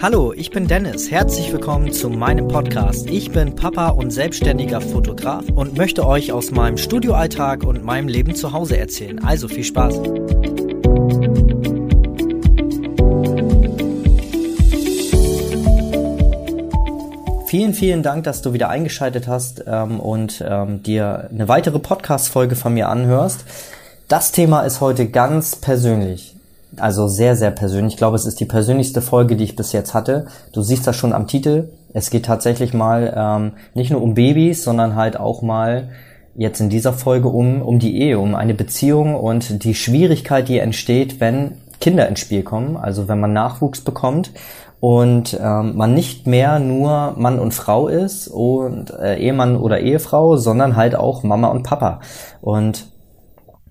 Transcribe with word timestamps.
Hallo, 0.00 0.32
ich 0.32 0.52
bin 0.52 0.68
Dennis. 0.68 1.10
Herzlich 1.10 1.52
willkommen 1.52 1.90
zu 1.92 2.08
meinem 2.08 2.46
Podcast. 2.46 3.10
Ich 3.10 3.32
bin 3.32 3.56
Papa 3.56 3.88
und 3.88 4.12
selbstständiger 4.12 4.80
Fotograf 4.80 5.44
und 5.52 5.76
möchte 5.76 6.06
euch 6.06 6.30
aus 6.30 6.52
meinem 6.52 6.78
Studioalltag 6.78 7.64
und 7.64 7.84
meinem 7.84 8.06
Leben 8.06 8.36
zu 8.36 8.52
Hause 8.52 8.78
erzählen. 8.78 9.18
Also 9.24 9.48
viel 9.48 9.64
Spaß. 9.64 9.96
Vielen, 17.46 17.74
vielen 17.74 18.04
Dank, 18.04 18.22
dass 18.22 18.40
du 18.40 18.52
wieder 18.52 18.68
eingeschaltet 18.68 19.26
hast 19.26 19.64
ähm, 19.66 19.98
und 19.98 20.44
ähm, 20.46 20.80
dir 20.84 21.28
eine 21.28 21.48
weitere 21.48 21.80
Podcast-Folge 21.80 22.54
von 22.54 22.72
mir 22.72 22.88
anhörst. 22.88 23.44
Das 24.06 24.30
Thema 24.30 24.60
ist 24.60 24.80
heute 24.80 25.08
ganz 25.08 25.56
persönlich. 25.56 26.37
Also 26.76 27.08
sehr, 27.08 27.34
sehr 27.34 27.50
persönlich. 27.50 27.94
Ich 27.94 27.98
glaube, 27.98 28.16
es 28.16 28.26
ist 28.26 28.40
die 28.40 28.44
persönlichste 28.44 29.00
Folge, 29.00 29.36
die 29.36 29.44
ich 29.44 29.56
bis 29.56 29.72
jetzt 29.72 29.94
hatte. 29.94 30.26
Du 30.52 30.62
siehst 30.62 30.86
das 30.86 30.96
schon 30.96 31.12
am 31.12 31.26
Titel. 31.26 31.70
Es 31.94 32.10
geht 32.10 32.26
tatsächlich 32.26 32.74
mal 32.74 33.12
ähm, 33.16 33.52
nicht 33.74 33.90
nur 33.90 34.02
um 34.02 34.14
Babys, 34.14 34.64
sondern 34.64 34.94
halt 34.94 35.18
auch 35.18 35.40
mal 35.42 35.88
jetzt 36.36 36.60
in 36.60 36.68
dieser 36.68 36.92
Folge 36.92 37.28
um, 37.28 37.62
um 37.62 37.78
die 37.78 38.00
Ehe, 38.00 38.18
um 38.18 38.34
eine 38.34 38.54
Beziehung 38.54 39.16
und 39.16 39.64
die 39.64 39.74
Schwierigkeit, 39.74 40.48
die 40.48 40.58
entsteht, 40.58 41.20
wenn 41.20 41.52
Kinder 41.80 42.08
ins 42.08 42.20
Spiel 42.20 42.42
kommen, 42.42 42.76
also 42.76 43.08
wenn 43.08 43.18
man 43.18 43.32
Nachwuchs 43.32 43.80
bekommt 43.80 44.32
und 44.80 45.38
ähm, 45.40 45.76
man 45.76 45.94
nicht 45.94 46.26
mehr 46.26 46.60
nur 46.60 47.14
Mann 47.16 47.38
und 47.38 47.54
Frau 47.54 47.88
ist 47.88 48.28
und 48.28 48.90
äh, 48.90 49.16
Ehemann 49.16 49.56
oder 49.56 49.80
Ehefrau, 49.80 50.36
sondern 50.36 50.76
halt 50.76 50.94
auch 50.94 51.24
Mama 51.24 51.48
und 51.48 51.64
Papa. 51.64 52.00
Und 52.40 52.86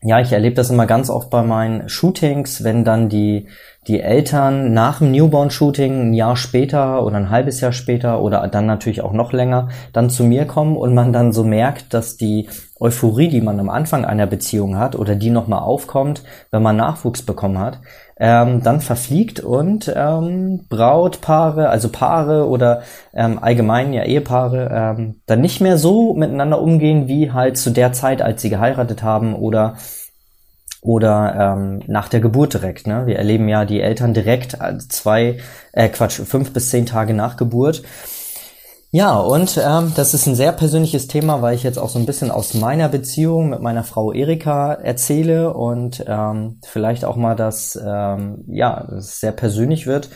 ja, 0.03 0.19
ich 0.19 0.31
erlebe 0.31 0.55
das 0.55 0.69
immer 0.69 0.85
ganz 0.85 1.09
oft 1.09 1.29
bei 1.29 1.41
meinen 1.43 1.89
Shootings, 1.89 2.63
wenn 2.63 2.83
dann 2.83 3.09
die, 3.09 3.47
die 3.87 3.99
Eltern 3.99 4.73
nach 4.73 4.99
dem 4.99 5.11
Newborn-Shooting 5.11 6.09
ein 6.09 6.13
Jahr 6.13 6.35
später 6.35 7.03
oder 7.03 7.17
ein 7.17 7.29
halbes 7.29 7.61
Jahr 7.61 7.71
später 7.71 8.21
oder 8.21 8.47
dann 8.47 8.65
natürlich 8.65 9.01
auch 9.01 9.13
noch 9.13 9.33
länger 9.33 9.69
dann 9.93 10.09
zu 10.09 10.23
mir 10.23 10.45
kommen 10.45 10.77
und 10.77 10.93
man 10.93 11.13
dann 11.13 11.31
so 11.31 11.43
merkt, 11.43 11.93
dass 11.93 12.17
die 12.17 12.47
Euphorie, 12.79 13.29
die 13.29 13.41
man 13.41 13.59
am 13.59 13.69
Anfang 13.69 14.05
einer 14.05 14.27
Beziehung 14.27 14.77
hat 14.77 14.95
oder 14.95 15.15
die 15.15 15.29
nochmal 15.29 15.59
aufkommt, 15.59 16.23
wenn 16.51 16.61
man 16.61 16.75
Nachwuchs 16.75 17.23
bekommen 17.23 17.59
hat, 17.59 17.79
ähm, 18.19 18.61
dann 18.63 18.81
verfliegt 18.81 19.39
und 19.39 19.91
ähm, 19.95 20.65
Brautpaare, 20.69 21.69
also 21.69 21.89
Paare 21.89 22.47
oder 22.47 22.81
ähm, 23.13 23.39
allgemein 23.41 23.93
ja 23.93 24.03
Ehepaare, 24.03 24.69
ähm, 24.71 25.21
dann 25.25 25.41
nicht 25.41 25.61
mehr 25.61 25.77
so 25.77 26.13
miteinander 26.13 26.61
umgehen 26.61 27.07
wie 27.07 27.31
halt 27.31 27.57
zu 27.57 27.71
der 27.71 27.93
Zeit, 27.93 28.21
als 28.21 28.41
sie 28.41 28.49
geheiratet 28.49 29.03
haben 29.03 29.35
oder 29.35 29.75
oder 30.81 31.55
ähm, 31.57 31.81
nach 31.87 32.07
der 32.07 32.19
Geburt 32.19 32.53
direkt. 32.53 32.87
Ne? 32.87 33.07
Wir 33.07 33.17
erleben 33.17 33.49
ja 33.49 33.65
die 33.65 33.81
Eltern 33.81 34.13
direkt 34.13 34.57
zwei, 34.89 35.39
äh, 35.73 35.89
Quatsch, 35.89 36.21
fünf 36.21 36.53
bis 36.53 36.69
zehn 36.69 36.85
Tage 36.85 37.13
nach 37.13 37.35
Geburt. 37.35 37.83
Ja, 38.89 39.17
und 39.19 39.59
ähm, 39.61 39.91
das 39.95 40.13
ist 40.13 40.27
ein 40.27 40.35
sehr 40.35 40.53
persönliches 40.53 41.07
Thema, 41.07 41.41
weil 41.41 41.55
ich 41.55 41.63
jetzt 41.63 41.77
auch 41.77 41.89
so 41.89 41.99
ein 41.99 42.05
bisschen 42.05 42.31
aus 42.31 42.53
meiner 42.53 42.87
Beziehung 42.87 43.49
mit 43.49 43.61
meiner 43.61 43.83
Frau 43.83 44.13
Erika 44.13 44.73
erzähle 44.73 45.53
und 45.53 46.05
ähm, 46.07 46.59
vielleicht 46.65 47.03
auch 47.03 47.17
mal 47.17 47.35
das, 47.35 47.77
ähm, 47.83 48.45
ja, 48.47 48.87
sehr 48.97 49.33
persönlich 49.33 49.87
wird. 49.87 50.09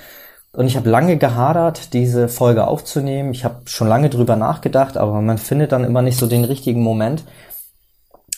Und 0.54 0.68
ich 0.68 0.78
habe 0.78 0.90
lange 0.90 1.18
gehadert, 1.18 1.94
diese 1.94 2.30
Folge 2.30 2.68
aufzunehmen. 2.68 3.34
Ich 3.34 3.44
habe 3.44 3.62
schon 3.66 3.88
lange 3.90 4.10
drüber 4.10 4.38
nachgedacht, 4.38 4.98
aber 4.98 5.22
man 5.22 5.38
findet 5.38 5.74
dann 5.74 5.84
immer 5.84 6.02
nicht 6.02 6.18
so 6.18 6.28
den 6.28 6.46
richtigen 6.46 6.82
Moment. 6.82 7.24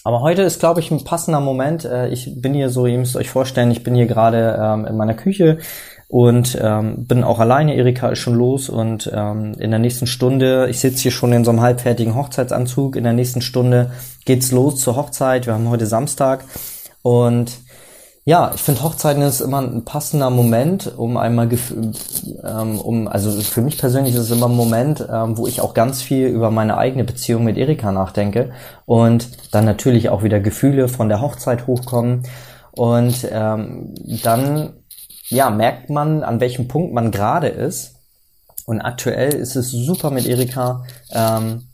Aber 0.05 0.21
heute 0.21 0.41
ist, 0.41 0.59
glaube 0.59 0.81
ich, 0.81 0.91
ein 0.91 1.03
passender 1.03 1.39
Moment. 1.39 1.85
Äh, 1.85 2.09
ich 2.09 2.41
bin 2.41 2.53
hier 2.53 2.69
so, 2.69 2.85
ihr 2.85 2.97
müsst 2.97 3.15
euch 3.15 3.29
vorstellen, 3.29 3.71
ich 3.71 3.83
bin 3.83 3.95
hier 3.95 4.05
gerade 4.05 4.59
ähm, 4.61 4.85
in 4.85 4.97
meiner 4.97 5.13
Küche 5.13 5.59
und 6.09 6.57
ähm, 6.61 7.07
bin 7.07 7.23
auch 7.23 7.39
alleine. 7.39 7.75
Erika 7.75 8.09
ist 8.09 8.19
schon 8.19 8.35
los 8.35 8.69
und 8.69 9.09
ähm, 9.13 9.53
in 9.57 9.71
der 9.71 9.79
nächsten 9.79 10.05
Stunde, 10.05 10.67
ich 10.69 10.79
sitze 10.79 11.03
hier 11.03 11.11
schon 11.11 11.31
in 11.31 11.45
so 11.45 11.51
einem 11.51 11.61
halbfertigen 11.61 12.15
Hochzeitsanzug, 12.15 12.97
in 12.97 13.03
der 13.05 13.13
nächsten 13.13 13.41
Stunde 13.41 13.91
geht's 14.25 14.51
los 14.51 14.81
zur 14.81 14.97
Hochzeit. 14.97 15.47
Wir 15.47 15.53
haben 15.53 15.69
heute 15.69 15.85
Samstag 15.85 16.43
und 17.01 17.57
ja, 18.25 18.51
ich 18.55 18.61
finde 18.61 18.83
Hochzeiten 18.83 19.21
ist 19.21 19.41
immer 19.41 19.61
ein 19.61 19.83
passender 19.83 20.29
Moment, 20.29 20.97
um 20.97 21.17
einmal, 21.17 21.49
ähm, 21.51 22.79
um, 22.79 23.07
also 23.07 23.31
für 23.41 23.61
mich 23.61 23.77
persönlich 23.77 24.13
ist 24.13 24.21
es 24.21 24.31
immer 24.31 24.47
ein 24.47 24.55
Moment, 24.55 25.05
ähm, 25.11 25.37
wo 25.37 25.45
ich 25.47 25.59
auch 25.59 25.73
ganz 25.73 26.01
viel 26.01 26.27
über 26.27 26.49
meine 26.49 26.77
eigene 26.77 27.03
Beziehung 27.03 27.43
mit 27.43 27.57
Erika 27.57 27.91
nachdenke 27.91 28.51
und 28.85 29.29
dann 29.53 29.65
natürlich 29.65 30.09
auch 30.09 30.23
wieder 30.23 30.39
Gefühle 30.39 30.87
von 30.87 31.09
der 31.09 31.21
Hochzeit 31.21 31.67
hochkommen 31.67 32.23
und 32.71 33.27
ähm, 33.29 33.93
dann 34.23 34.73
ja, 35.29 35.49
merkt 35.49 35.89
man, 35.89 36.23
an 36.23 36.39
welchem 36.39 36.67
Punkt 36.67 36.93
man 36.93 37.11
gerade 37.11 37.47
ist. 37.47 37.95
Und 38.65 38.81
aktuell 38.81 39.33
ist 39.33 39.55
es 39.55 39.71
super 39.71 40.09
mit 40.09 40.25
Erika. 40.25 40.85
Ähm, 41.11 41.67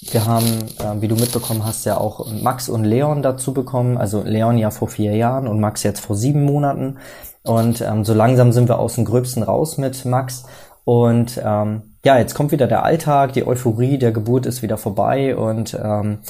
wir 0.00 0.26
haben, 0.26 0.46
äh, 0.78 1.00
wie 1.00 1.08
du 1.08 1.16
mitbekommen 1.16 1.64
hast, 1.64 1.84
ja 1.84 1.98
auch 1.98 2.30
Max 2.30 2.68
und 2.68 2.84
Leon 2.84 3.22
dazu 3.22 3.52
bekommen. 3.52 3.96
Also 3.98 4.22
Leon 4.22 4.58
ja 4.58 4.70
vor 4.70 4.88
vier 4.88 5.16
Jahren 5.16 5.48
und 5.48 5.60
Max 5.60 5.82
jetzt 5.82 6.00
vor 6.00 6.16
sieben 6.16 6.44
Monaten. 6.44 6.98
Und 7.42 7.80
ähm, 7.80 8.04
so 8.04 8.14
langsam 8.14 8.52
sind 8.52 8.68
wir 8.68 8.78
aus 8.78 8.94
dem 8.94 9.04
Gröbsten 9.04 9.42
raus 9.42 9.78
mit 9.78 10.04
Max. 10.04 10.44
Und 10.84 11.40
ähm, 11.44 11.96
ja, 12.04 12.18
jetzt 12.18 12.34
kommt 12.34 12.52
wieder 12.52 12.66
der 12.66 12.84
Alltag, 12.84 13.32
die 13.32 13.46
Euphorie 13.46 13.98
der 13.98 14.12
Geburt 14.12 14.46
ist 14.46 14.62
wieder 14.62 14.78
vorbei 14.78 15.36
und 15.36 15.74
ähm, 15.74 16.20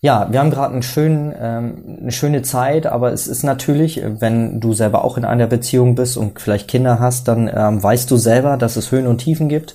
ja, 0.00 0.28
wir 0.30 0.38
haben 0.38 0.50
gerade 0.50 0.74
einen 0.74 0.84
schönen, 0.84 1.34
ähm, 1.36 1.98
eine 2.02 2.12
schöne 2.12 2.42
Zeit, 2.42 2.86
aber 2.86 3.12
es 3.12 3.26
ist 3.26 3.42
natürlich, 3.42 4.00
wenn 4.04 4.60
du 4.60 4.74
selber 4.74 5.04
auch 5.04 5.16
in 5.16 5.24
einer 5.24 5.48
Beziehung 5.48 5.96
bist 5.96 6.16
und 6.16 6.40
vielleicht 6.40 6.68
Kinder 6.68 7.00
hast, 7.00 7.26
dann 7.26 7.50
ähm, 7.52 7.82
weißt 7.82 8.08
du 8.10 8.16
selber, 8.16 8.56
dass 8.56 8.76
es 8.76 8.92
Höhen 8.92 9.08
und 9.08 9.18
Tiefen 9.18 9.48
gibt. 9.48 9.74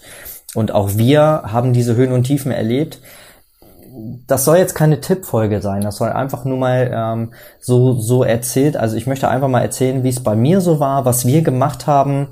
Und 0.54 0.72
auch 0.72 0.92
wir 0.96 1.22
haben 1.22 1.74
diese 1.74 1.96
Höhen 1.96 2.14
und 2.14 2.24
Tiefen 2.24 2.52
erlebt. 2.52 3.02
Das 4.28 4.46
soll 4.46 4.58
jetzt 4.58 4.76
keine 4.76 5.02
Tippfolge 5.02 5.62
sein, 5.62 5.82
das 5.82 5.98
soll 5.98 6.10
einfach 6.10 6.46
nur 6.46 6.58
mal 6.58 6.92
ähm, 6.94 7.34
so, 7.60 7.94
so 7.94 8.24
erzählt. 8.24 8.78
Also 8.78 8.96
ich 8.96 9.08
möchte 9.08 9.28
einfach 9.28 9.48
mal 9.48 9.62
erzählen, 9.62 10.04
wie 10.04 10.10
es 10.10 10.24
bei 10.24 10.36
mir 10.36 10.62
so 10.62 10.80
war, 10.80 11.06
was 11.06 11.26
wir 11.26 11.42
gemacht 11.42 11.88
haben, 11.88 12.30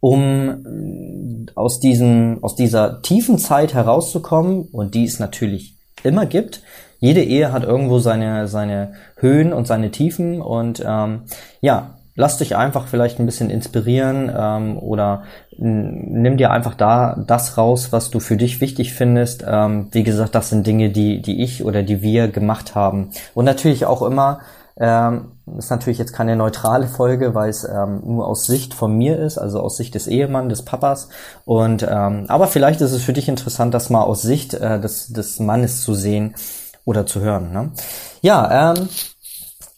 um 0.00 1.48
aus 1.54 1.80
diesem, 1.80 2.38
aus 2.42 2.54
dieser 2.54 3.02
tiefen 3.02 3.38
Zeit 3.38 3.74
herauszukommen, 3.74 4.68
und 4.72 4.94
die 4.94 5.04
es 5.04 5.18
natürlich 5.18 5.76
immer 6.04 6.26
gibt, 6.26 6.62
jede 7.00 7.22
Ehe 7.22 7.52
hat 7.52 7.64
irgendwo 7.64 7.98
seine, 7.98 8.48
seine 8.48 8.94
Höhen 9.16 9.52
und 9.52 9.66
seine 9.66 9.90
Tiefen 9.90 10.40
und 10.40 10.82
ähm, 10.84 11.22
ja, 11.60 11.97
lass 12.18 12.36
dich 12.36 12.56
einfach 12.56 12.88
vielleicht 12.88 13.20
ein 13.20 13.26
bisschen 13.26 13.48
inspirieren 13.48 14.30
ähm, 14.36 14.76
oder 14.76 15.22
nimm 15.56 16.36
dir 16.36 16.50
einfach 16.50 16.74
da 16.74 17.16
das 17.26 17.56
raus, 17.56 17.92
was 17.92 18.10
du 18.10 18.18
für 18.18 18.36
dich 18.36 18.60
wichtig 18.60 18.92
findest. 18.92 19.44
Ähm, 19.46 19.86
wie 19.92 20.02
gesagt, 20.02 20.34
das 20.34 20.50
sind 20.50 20.66
Dinge, 20.66 20.90
die, 20.90 21.22
die 21.22 21.42
ich 21.44 21.64
oder 21.64 21.84
die 21.84 22.02
wir 22.02 22.26
gemacht 22.26 22.74
haben. 22.74 23.10
Und 23.34 23.44
natürlich 23.44 23.86
auch 23.86 24.02
immer, 24.02 24.40
ähm, 24.80 25.32
ist 25.56 25.70
natürlich 25.70 25.98
jetzt 25.98 26.12
keine 26.12 26.34
neutrale 26.34 26.88
Folge, 26.88 27.36
weil 27.36 27.50
es 27.50 27.62
ähm, 27.62 28.02
nur 28.04 28.26
aus 28.26 28.46
Sicht 28.46 28.74
von 28.74 28.98
mir 28.98 29.16
ist, 29.16 29.38
also 29.38 29.60
aus 29.60 29.76
Sicht 29.76 29.94
des 29.94 30.08
Ehemanns, 30.08 30.48
des 30.48 30.64
Papas. 30.64 31.08
Und 31.44 31.86
ähm, 31.88 32.24
aber 32.26 32.48
vielleicht 32.48 32.80
ist 32.80 32.92
es 32.92 33.02
für 33.04 33.12
dich 33.12 33.28
interessant, 33.28 33.74
das 33.74 33.90
mal 33.90 34.02
aus 34.02 34.22
Sicht 34.22 34.54
äh, 34.54 34.80
des, 34.80 35.12
des 35.12 35.38
Mannes 35.38 35.82
zu 35.82 35.94
sehen 35.94 36.34
oder 36.84 37.06
zu 37.06 37.20
hören. 37.20 37.52
Ne? 37.52 37.70
Ja, 38.22 38.72
ähm, 38.72 38.88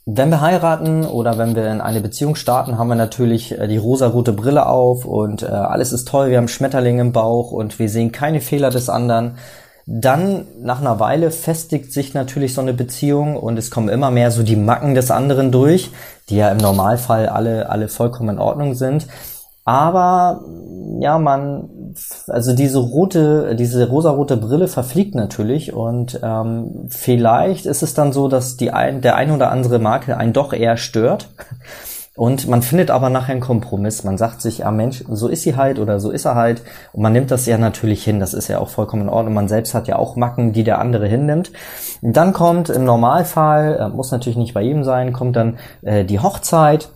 wenn 0.06 0.30
wir 0.30 0.40
heiraten 0.40 1.04
oder 1.04 1.38
wenn 1.38 1.54
wir 1.54 1.70
in 1.70 1.80
eine 1.80 2.00
Beziehung 2.00 2.34
starten, 2.34 2.78
haben 2.78 2.88
wir 2.88 2.94
natürlich 2.94 3.58
äh, 3.58 3.68
die 3.68 3.76
rosa-rote 3.76 4.32
Brille 4.32 4.66
auf 4.66 5.04
und 5.04 5.42
äh, 5.42 5.46
alles 5.46 5.92
ist 5.92 6.08
toll, 6.08 6.30
wir 6.30 6.38
haben 6.38 6.48
Schmetterlinge 6.48 7.02
im 7.02 7.12
Bauch 7.12 7.52
und 7.52 7.78
wir 7.78 7.88
sehen 7.88 8.12
keine 8.12 8.40
Fehler 8.40 8.70
des 8.70 8.88
anderen. 8.88 9.36
Dann 9.86 10.46
nach 10.60 10.80
einer 10.80 11.00
Weile 11.00 11.30
festigt 11.30 11.92
sich 11.92 12.14
natürlich 12.14 12.54
so 12.54 12.60
eine 12.60 12.74
Beziehung 12.74 13.36
und 13.36 13.58
es 13.58 13.70
kommen 13.70 13.88
immer 13.88 14.10
mehr 14.10 14.30
so 14.30 14.42
die 14.42 14.56
Macken 14.56 14.94
des 14.94 15.10
anderen 15.10 15.50
durch, 15.50 15.90
die 16.28 16.36
ja 16.36 16.50
im 16.50 16.58
Normalfall 16.58 17.28
alle, 17.28 17.68
alle 17.68 17.88
vollkommen 17.88 18.36
in 18.36 18.38
Ordnung 18.38 18.74
sind. 18.74 19.06
Aber 19.70 20.40
ja, 20.98 21.20
man, 21.20 21.94
also 22.26 22.56
diese 22.56 22.80
rote, 22.80 23.54
diese 23.54 23.88
rosarote 23.88 24.36
Brille 24.36 24.66
verfliegt 24.66 25.14
natürlich 25.14 25.72
und 25.72 26.18
ähm, 26.24 26.88
vielleicht 26.88 27.66
ist 27.66 27.84
es 27.84 27.94
dann 27.94 28.12
so, 28.12 28.26
dass 28.26 28.56
die 28.56 28.72
ein, 28.72 29.00
der 29.00 29.14
ein 29.14 29.30
oder 29.30 29.52
andere 29.52 29.78
Marke 29.78 30.16
einen 30.16 30.32
doch 30.32 30.52
eher 30.52 30.76
stört. 30.76 31.28
Und 32.16 32.48
man 32.48 32.62
findet 32.62 32.90
aber 32.90 33.10
nachher 33.10 33.30
einen 33.30 33.40
Kompromiss. 33.40 34.02
Man 34.02 34.18
sagt 34.18 34.42
sich, 34.42 34.66
ah 34.66 34.72
Mensch, 34.72 35.04
so 35.08 35.28
ist 35.28 35.42
sie 35.42 35.54
halt 35.54 35.78
oder 35.78 36.00
so 36.00 36.10
ist 36.10 36.24
er 36.24 36.34
halt. 36.34 36.62
Und 36.92 37.02
man 37.02 37.12
nimmt 37.12 37.30
das 37.30 37.46
ja 37.46 37.56
natürlich 37.56 38.02
hin. 38.02 38.18
Das 38.18 38.34
ist 38.34 38.48
ja 38.48 38.58
auch 38.58 38.68
vollkommen 38.68 39.02
in 39.02 39.08
Ordnung. 39.08 39.34
Man 39.34 39.48
selbst 39.48 39.72
hat 39.72 39.86
ja 39.86 39.96
auch 39.96 40.16
Macken, 40.16 40.52
die 40.52 40.64
der 40.64 40.80
andere 40.80 41.06
hinnimmt. 41.06 41.52
Dann 42.02 42.32
kommt 42.32 42.68
im 42.68 42.84
Normalfall, 42.84 43.78
äh, 43.80 43.88
muss 43.88 44.10
natürlich 44.10 44.36
nicht 44.36 44.52
bei 44.52 44.62
jedem 44.62 44.82
sein, 44.82 45.12
kommt 45.12 45.36
dann 45.36 45.58
äh, 45.82 46.04
die 46.04 46.18
Hochzeit 46.18 46.90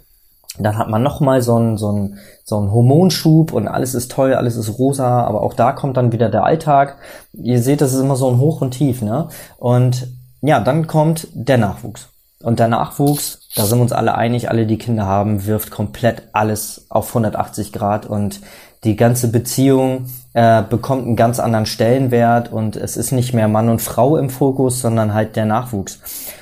dann 0.59 0.79
hat 0.79 0.89
man 0.89 1.03
nochmal 1.03 1.43
so 1.43 1.57
einen, 1.57 1.77
so, 1.77 1.89
einen, 1.89 2.19
so 2.45 2.59
einen 2.59 2.71
Hormonschub 2.71 3.53
und 3.53 3.69
alles 3.69 3.95
ist 3.95 4.13
toll, 4.13 4.35
alles 4.35 4.57
ist 4.57 4.79
rosa, 4.79 5.23
aber 5.25 5.43
auch 5.43 5.55
da 5.55 5.73
kommt 5.73 5.97
dann 5.97 6.13
wieder 6.13 6.29
der 6.29 6.45
Alltag. 6.45 6.97
Ihr 7.33 7.61
seht, 7.61 7.81
das 7.81 7.93
ist 7.93 8.01
immer 8.01 8.17
so 8.17 8.31
ein 8.31 8.39
Hoch 8.39 8.61
und 8.61 8.73
Tief, 8.73 9.03
ne? 9.03 9.29
Und 9.59 10.09
ja, 10.43 10.61
dann 10.61 10.87
kommt 10.87 11.29
der 11.33 11.59
Nachwuchs. 11.59 12.09
Und 12.41 12.59
der 12.59 12.69
Nachwuchs 12.69 13.45
da 13.55 13.65
sind 13.65 13.79
wir 13.79 13.83
uns 13.83 13.93
alle 13.93 14.17
einig, 14.17 14.51
alle 14.51 14.67
die 14.67 14.79
Kinder 14.79 15.07
haben, 15.07 15.47
wirft 15.47 15.71
komplett 15.71 16.25
alles 16.33 16.87
auf 16.89 17.09
180 17.09 17.73
Grad 17.73 18.07
und 18.07 18.41
die 18.83 18.97
ganze 18.97 19.29
Beziehung 19.29 20.07
äh, 20.35 20.63
bekommt 20.63 21.07
einen 21.07 21.17
ganz 21.17 21.39
anderen 21.39 21.67
Stellenwert 21.67 22.53
und 22.53 22.77
es 22.77 22.97
ist 22.97 23.13
nicht 23.13 23.33
mehr 23.33 23.49
Mann 23.49 23.69
und 23.69 23.81
Frau 23.81 24.17
im 24.17 24.29
Fokus, 24.29 24.81
sondern 24.81 25.15
halt 25.15 25.37
der 25.37 25.47
Nachwuchs. 25.47 26.01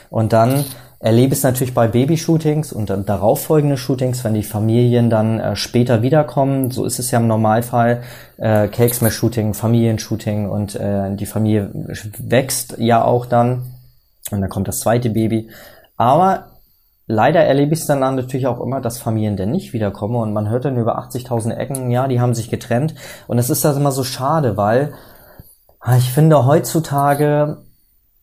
Und 0.08 0.32
dann 0.32 0.64
erlebe 1.02 1.32
es 1.32 1.42
natürlich 1.42 1.74
bei 1.74 1.88
Babyshootings 1.88 2.72
und 2.72 2.88
dann 2.88 3.04
darauffolgende 3.04 3.76
Shootings, 3.76 4.22
wenn 4.22 4.34
die 4.34 4.44
Familien 4.44 5.10
dann 5.10 5.40
äh, 5.40 5.56
später 5.56 6.00
wiederkommen. 6.00 6.70
So 6.70 6.84
ist 6.84 7.00
es 7.00 7.10
ja 7.10 7.18
im 7.18 7.26
Normalfall. 7.26 8.02
Äh, 8.38 8.68
Cakesmare-Shooting, 8.68 9.52
Familienshooting 9.52 10.48
und 10.48 10.76
äh, 10.76 11.14
die 11.16 11.26
Familie 11.26 11.70
wächst 12.18 12.76
ja 12.78 13.04
auch 13.04 13.26
dann. 13.26 13.72
Und 14.30 14.40
dann 14.40 14.48
kommt 14.48 14.68
das 14.68 14.78
zweite 14.78 15.10
Baby. 15.10 15.50
Aber 15.96 16.52
leider 17.08 17.40
erlebe 17.40 17.74
ich 17.74 17.80
es 17.80 17.86
dann 17.86 17.98
natürlich 17.98 18.46
auch 18.46 18.60
immer, 18.60 18.80
dass 18.80 18.98
Familien 18.98 19.36
denn 19.36 19.50
nicht 19.50 19.72
wiederkommen 19.72 20.14
und 20.14 20.32
man 20.32 20.48
hört 20.48 20.66
dann 20.66 20.76
über 20.76 21.00
80.000 21.00 21.52
Ecken, 21.56 21.90
ja, 21.90 22.06
die 22.06 22.20
haben 22.20 22.34
sich 22.34 22.48
getrennt. 22.48 22.94
Und 23.26 23.38
es 23.38 23.50
ist 23.50 23.64
das 23.64 23.76
immer 23.76 23.90
so 23.90 24.04
schade, 24.04 24.56
weil 24.56 24.94
ah, 25.80 25.96
ich 25.96 26.12
finde 26.12 26.46
heutzutage 26.46 27.58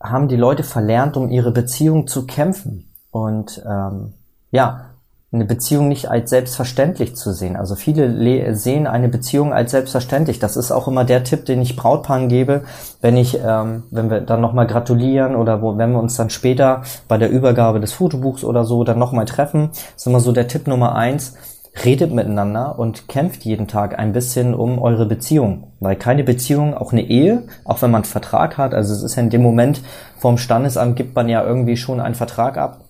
haben 0.01 0.27
die 0.27 0.35
Leute 0.35 0.63
verlernt, 0.63 1.17
um 1.17 1.29
ihre 1.29 1.51
Beziehung 1.51 2.07
zu 2.07 2.25
kämpfen. 2.25 2.93
Und 3.11 3.63
ähm, 3.67 4.13
ja, 4.51 4.89
eine 5.31 5.45
Beziehung 5.45 5.89
nicht 5.89 6.09
als 6.09 6.31
selbstverständlich 6.31 7.15
zu 7.15 7.33
sehen. 7.33 7.55
Also 7.55 7.75
viele 7.75 8.55
sehen 8.55 8.87
eine 8.87 9.09
Beziehung 9.09 9.53
als 9.53 9.71
selbstverständlich. 9.71 10.39
Das 10.39 10.57
ist 10.57 10.71
auch 10.71 10.87
immer 10.87 11.05
der 11.05 11.23
Tipp, 11.23 11.45
den 11.45 11.61
ich 11.61 11.75
Brautpaaren 11.75 12.29
gebe, 12.29 12.63
wenn 13.01 13.15
ich, 13.15 13.39
ähm, 13.45 13.83
wenn 13.91 14.09
wir 14.09 14.21
dann 14.21 14.41
nochmal 14.41 14.65
gratulieren 14.65 15.35
oder 15.35 15.61
wo, 15.61 15.77
wenn 15.77 15.91
wir 15.91 15.99
uns 15.99 16.15
dann 16.15 16.31
später 16.31 16.81
bei 17.07 17.19
der 17.19 17.29
Übergabe 17.29 17.79
des 17.79 17.93
Fotobuchs 17.93 18.43
oder 18.43 18.65
so 18.65 18.83
dann 18.83 18.97
nochmal 18.97 19.25
treffen, 19.25 19.69
ist 19.95 20.07
immer 20.07 20.19
so 20.19 20.31
der 20.31 20.47
Tipp 20.47 20.67
Nummer 20.67 20.95
eins 20.95 21.35
redet 21.83 22.11
miteinander 22.13 22.77
und 22.77 23.07
kämpft 23.07 23.45
jeden 23.45 23.67
Tag 23.67 23.97
ein 23.97 24.11
bisschen 24.11 24.53
um 24.53 24.79
eure 24.79 25.05
Beziehung. 25.05 25.71
Weil 25.79 25.95
keine 25.95 26.23
Beziehung, 26.23 26.73
auch 26.73 26.91
eine 26.91 27.03
Ehe, 27.03 27.43
auch 27.63 27.81
wenn 27.81 27.91
man 27.91 28.03
einen 28.03 28.11
Vertrag 28.11 28.57
hat, 28.57 28.73
also 28.73 28.93
es 28.93 29.03
ist 29.03 29.15
ja 29.15 29.23
in 29.23 29.29
dem 29.29 29.43
Moment 29.43 29.81
vom 30.17 30.37
Standesamt 30.37 30.95
gibt 30.95 31.15
man 31.15 31.29
ja 31.29 31.43
irgendwie 31.43 31.77
schon 31.77 31.99
einen 31.99 32.15
Vertrag 32.15 32.57
ab, 32.57 32.85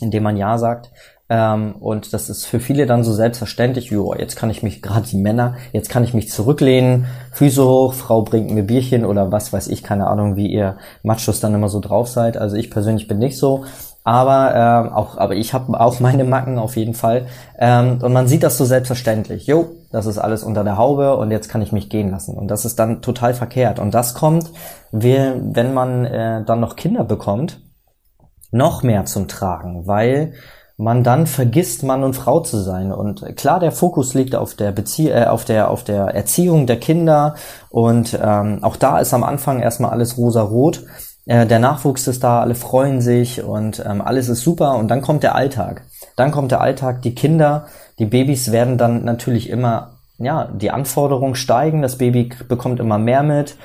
in 0.00 0.10
dem 0.10 0.22
man 0.22 0.36
Ja 0.36 0.58
sagt. 0.58 0.90
Ähm, 1.30 1.76
und 1.76 2.12
das 2.12 2.28
ist 2.28 2.44
für 2.44 2.60
viele 2.60 2.84
dann 2.84 3.02
so 3.02 3.12
selbstverständlich, 3.12 3.86
jo, 3.86 4.14
jetzt 4.14 4.36
kann 4.36 4.50
ich 4.50 4.62
mich, 4.62 4.82
gerade 4.82 5.06
die 5.06 5.16
Männer, 5.16 5.56
jetzt 5.72 5.88
kann 5.88 6.04
ich 6.04 6.12
mich 6.12 6.30
zurücklehnen, 6.30 7.06
Füße 7.32 7.64
hoch, 7.64 7.94
Frau 7.94 8.22
bringt 8.22 8.50
mir 8.50 8.64
Bierchen 8.64 9.04
oder 9.04 9.32
was 9.32 9.52
weiß 9.52 9.68
ich, 9.68 9.82
keine 9.82 10.06
Ahnung, 10.06 10.36
wie 10.36 10.52
ihr 10.52 10.76
Machos 11.02 11.40
dann 11.40 11.54
immer 11.54 11.68
so 11.68 11.80
drauf 11.80 12.08
seid. 12.08 12.36
Also 12.36 12.56
ich 12.56 12.70
persönlich 12.70 13.08
bin 13.08 13.18
nicht 13.18 13.38
so 13.38 13.64
aber 14.04 14.54
ähm, 14.54 14.92
auch, 14.92 15.16
aber 15.16 15.34
ich 15.34 15.54
habe 15.54 15.80
auch 15.80 15.98
meine 15.98 16.24
Macken 16.24 16.58
auf 16.58 16.76
jeden 16.76 16.92
Fall. 16.92 17.26
Ähm, 17.58 17.98
und 18.02 18.12
man 18.12 18.28
sieht 18.28 18.42
das 18.42 18.58
so 18.58 18.66
selbstverständlich. 18.66 19.46
Jo, 19.46 19.70
das 19.90 20.04
ist 20.04 20.18
alles 20.18 20.44
unter 20.44 20.62
der 20.62 20.76
Haube 20.76 21.16
und 21.16 21.30
jetzt 21.30 21.48
kann 21.48 21.62
ich 21.62 21.72
mich 21.72 21.88
gehen 21.88 22.10
lassen. 22.10 22.36
Und 22.36 22.48
das 22.48 22.66
ist 22.66 22.78
dann 22.78 23.00
total 23.00 23.32
verkehrt. 23.32 23.78
Und 23.78 23.94
das 23.94 24.12
kommt, 24.12 24.50
wenn 24.92 25.72
man 25.72 26.04
äh, 26.04 26.44
dann 26.44 26.60
noch 26.60 26.76
Kinder 26.76 27.02
bekommt, 27.02 27.62
noch 28.50 28.82
mehr 28.82 29.06
zum 29.06 29.26
Tragen, 29.26 29.86
weil 29.86 30.34
man 30.76 31.02
dann 31.02 31.26
vergisst, 31.26 31.82
Mann 31.82 32.04
und 32.04 32.14
Frau 32.14 32.40
zu 32.40 32.58
sein. 32.58 32.92
Und 32.92 33.36
klar, 33.36 33.58
der 33.58 33.72
Fokus 33.72 34.12
liegt 34.12 34.34
auf 34.34 34.54
der 34.54 34.72
Bezie 34.72 35.10
äh, 35.10 35.26
auf 35.26 35.46
der 35.46 35.70
auf 35.70 35.82
der 35.82 36.06
Erziehung 36.08 36.66
der 36.66 36.78
Kinder 36.78 37.36
und 37.70 38.18
ähm, 38.20 38.58
auch 38.62 38.76
da 38.76 38.98
ist 38.98 39.14
am 39.14 39.24
Anfang 39.24 39.60
erstmal 39.60 39.92
alles 39.92 40.18
rosa-rot. 40.18 40.84
Äh, 41.26 41.46
der 41.46 41.58
Nachwuchs 41.58 42.06
ist 42.06 42.22
da, 42.22 42.40
alle 42.40 42.54
freuen 42.54 43.00
sich 43.00 43.42
und 43.42 43.82
ähm, 43.84 44.02
alles 44.02 44.28
ist 44.28 44.42
super 44.42 44.76
und 44.76 44.88
dann 44.88 45.02
kommt 45.02 45.22
der 45.22 45.34
Alltag. 45.34 45.82
Dann 46.16 46.30
kommt 46.30 46.50
der 46.50 46.60
Alltag, 46.60 47.02
die 47.02 47.14
Kinder, 47.14 47.66
die 47.98 48.06
Babys 48.06 48.52
werden 48.52 48.78
dann 48.78 49.04
natürlich 49.04 49.48
immer, 49.48 49.98
ja, 50.18 50.48
die 50.52 50.70
Anforderungen 50.70 51.34
steigen, 51.34 51.82
das 51.82 51.98
Baby 51.98 52.30
bekommt 52.48 52.80
immer 52.80 52.98
mehr 52.98 53.22
mit. 53.22 53.56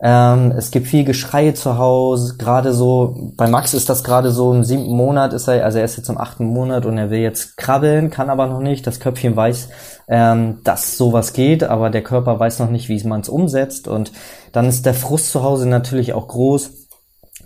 Ähm, 0.00 0.52
es 0.56 0.70
gibt 0.70 0.86
viel 0.86 1.04
Geschreie 1.04 1.54
zu 1.54 1.76
Hause, 1.76 2.36
gerade 2.36 2.72
so, 2.72 3.32
bei 3.36 3.48
Max 3.48 3.74
ist 3.74 3.88
das 3.88 4.04
gerade 4.04 4.30
so 4.30 4.52
im 4.52 4.62
siebten 4.62 4.94
Monat, 4.94 5.32
ist 5.32 5.48
er, 5.48 5.64
also 5.64 5.78
er 5.78 5.84
ist 5.84 5.96
jetzt 5.96 6.08
im 6.08 6.18
achten 6.18 6.44
Monat 6.46 6.86
und 6.86 6.98
er 6.98 7.10
will 7.10 7.18
jetzt 7.18 7.56
krabbeln, 7.56 8.10
kann 8.10 8.30
aber 8.30 8.46
noch 8.46 8.60
nicht. 8.60 8.86
Das 8.86 9.00
Köpfchen 9.00 9.34
weiß, 9.34 9.70
ähm, 10.06 10.58
dass 10.62 10.96
sowas 10.96 11.32
geht, 11.32 11.64
aber 11.64 11.90
der 11.90 12.04
Körper 12.04 12.38
weiß 12.38 12.60
noch 12.60 12.70
nicht, 12.70 12.88
wie 12.88 13.02
man 13.04 13.22
es 13.22 13.28
umsetzt. 13.28 13.88
Und 13.88 14.12
dann 14.52 14.66
ist 14.66 14.86
der 14.86 14.94
Frust 14.94 15.32
zu 15.32 15.42
Hause 15.42 15.68
natürlich 15.68 16.12
auch 16.12 16.28
groß 16.28 16.77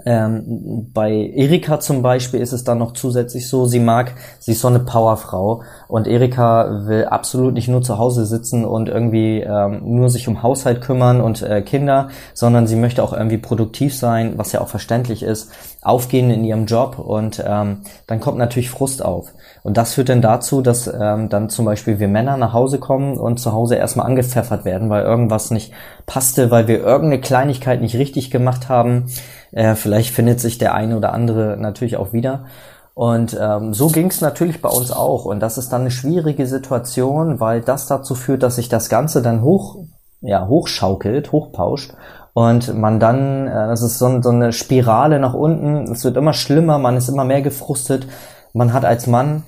ähm, 0.05 0.91
bei 0.93 1.13
Erika 1.13 1.81
zum 1.81 2.03
Beispiel 2.03 2.41
ist 2.41 2.53
es 2.53 2.65
dann 2.65 2.79
noch 2.79 2.93
zusätzlich 2.93 3.49
so, 3.49 3.67
sie 3.67 3.81
mag, 3.81 4.15
sie 4.41 4.53
ist 4.53 4.61
so 4.61 4.69
eine 4.69 4.81
Powerfrau. 4.81 5.63
Und 5.89 6.07
Erika 6.07 6.87
will 6.87 7.05
absolut 7.05 7.55
nicht 7.55 7.69
nur 7.69 7.83
zu 7.83 7.99
Hause 7.99 8.27
sitzen 8.27 8.65
und 8.65 8.89
irgendwie 8.89 9.41
ähm, 9.41 9.83
nur 9.85 10.11
sich 10.11 10.29
um 10.29 10.43
Haushalt 10.43 10.81
kümmern 10.81 11.21
und 11.21 11.43
äh, 11.43 11.63
Kinder, 11.63 12.09
sondern 12.35 12.67
sie 12.67 12.77
möchte 12.77 13.03
auch 13.03 13.13
irgendwie 13.13 13.39
produktiv 13.39 13.97
sein, 13.97 14.35
was 14.37 14.53
ja 14.53 14.61
auch 14.61 14.69
verständlich 14.69 15.23
ist, 15.23 15.53
aufgehen 15.83 16.31
in 16.31 16.45
ihrem 16.45 16.67
Job. 16.67 16.99
Und 16.99 17.43
ähm, 17.47 17.83
dann 18.07 18.21
kommt 18.21 18.39
natürlich 18.39 18.71
Frust 18.71 19.05
auf. 19.05 19.33
Und 19.63 19.77
das 19.77 19.95
führt 19.95 20.09
dann 20.09 20.23
dazu, 20.23 20.61
dass 20.61 20.89
ähm, 20.89 21.29
dann 21.29 21.49
zum 21.49 21.65
Beispiel 21.65 22.01
wir 22.01 22.09
Männer 22.09 22.37
nach 22.37 22.53
Hause 22.53 22.79
kommen 22.79 23.17
und 23.17 23.39
zu 23.39 23.53
Hause 23.53 23.77
erstmal 23.77 24.07
angepfeffert 24.07 24.65
werden, 24.65 24.91
weil 24.91 25.05
irgendwas 25.05 25.53
nicht 25.53 25.73
passte, 26.07 26.51
weil 26.51 26.67
wir 26.67 26.81
irgendeine 26.81 27.21
Kleinigkeit 27.21 27.81
nicht 27.81 27.97
richtig 27.97 28.31
gemacht 28.31 28.69
haben 28.69 29.07
äh, 29.53 29.75
vielleicht 29.75 30.15
findet 30.15 30.41
sich 30.41 30.59
der 30.59 30.75
eine 30.75 30.97
oder 30.97 31.13
andere 31.13 31.57
natürlich 31.59 31.97
auch 31.97 32.13
wieder. 32.13 32.47
Und 32.95 33.37
ähm, 33.41 33.73
so 33.73 33.89
ging 33.89 34.09
es 34.09 34.21
natürlich 34.21 34.61
bei 34.61 34.69
uns 34.69 34.91
auch. 34.91 35.25
Und 35.25 35.41
das 35.41 35.57
ist 35.57 35.73
dann 35.73 35.83
eine 35.83 35.91
schwierige 35.91 36.47
Situation, 36.47 37.41
weil 37.41 37.63
das 37.63 37.87
dazu 37.87 38.15
führt, 38.15 38.43
dass 38.43 38.57
sich 38.57 38.69
das 38.69 38.89
Ganze 38.89 39.23
dann 39.23 39.43
hoch, 39.43 39.85
ja, 40.21 40.47
hochschaukelt, 40.47 41.33
hochpauscht. 41.33 41.95
Und 42.35 42.79
man 42.79 43.01
dann, 43.01 43.47
äh, 43.47 43.51
das 43.69 43.83
ist 43.83 43.99
so, 43.99 44.21
so 44.23 44.31
eine 44.31 44.53
Spirale 44.53 45.19
nach 45.21 45.35
unten, 45.35 45.93
es 45.93 46.05
wird 46.05 46.17
immer 46.17 46.33
schlimmer, 46.33 46.79
man 46.79 46.97
ist 46.97 47.09
immer 47.09 47.25
mehr 47.25 47.43
gefrustet. 47.43 48.07
Man 48.55 48.73
hat 48.73 48.85
als 48.85 49.07
Mann 49.07 49.45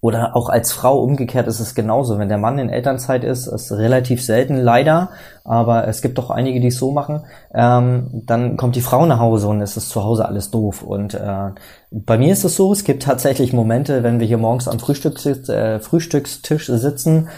oder 0.00 0.36
auch 0.36 0.48
als 0.48 0.72
Frau 0.72 1.02
umgekehrt 1.02 1.48
ist 1.48 1.60
es 1.60 1.74
genauso. 1.74 2.18
Wenn 2.18 2.28
der 2.28 2.38
Mann 2.38 2.58
in 2.58 2.68
Elternzeit 2.68 3.24
ist, 3.24 3.46
ist 3.46 3.72
relativ 3.72 4.24
selten, 4.24 4.56
leider, 4.56 5.10
aber 5.44 5.88
es 5.88 6.02
gibt 6.02 6.18
doch 6.18 6.30
einige, 6.30 6.60
die 6.60 6.68
es 6.68 6.78
so 6.78 6.92
machen, 6.92 7.24
ähm, 7.52 8.08
dann 8.12 8.56
kommt 8.56 8.76
die 8.76 8.80
Frau 8.80 9.06
nach 9.06 9.18
Hause 9.18 9.48
und 9.48 9.60
es 9.60 9.76
ist 9.76 9.88
zu 9.88 10.04
Hause 10.04 10.26
alles 10.26 10.50
doof. 10.50 10.82
Und 10.82 11.14
äh, 11.14 11.50
bei 11.90 12.16
mir 12.16 12.32
ist 12.32 12.44
es 12.44 12.54
so, 12.54 12.72
es 12.72 12.84
gibt 12.84 13.02
tatsächlich 13.02 13.52
Momente, 13.52 14.02
wenn 14.02 14.20
wir 14.20 14.26
hier 14.26 14.38
morgens 14.38 14.68
am 14.68 14.78
Frühstücks, 14.78 15.26
äh, 15.26 15.80
Frühstückstisch 15.80 16.66
sitzen 16.66 17.28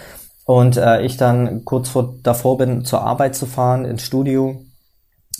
und 0.45 0.77
äh, 0.77 1.01
ich 1.01 1.17
dann 1.17 1.65
kurz 1.65 1.89
vor 1.89 2.15
davor 2.21 2.57
bin, 2.57 2.85
zur 2.85 3.01
Arbeit 3.01 3.35
zu 3.35 3.47
fahren, 3.47 3.85
ins 3.85 4.03
Studio 4.03 4.61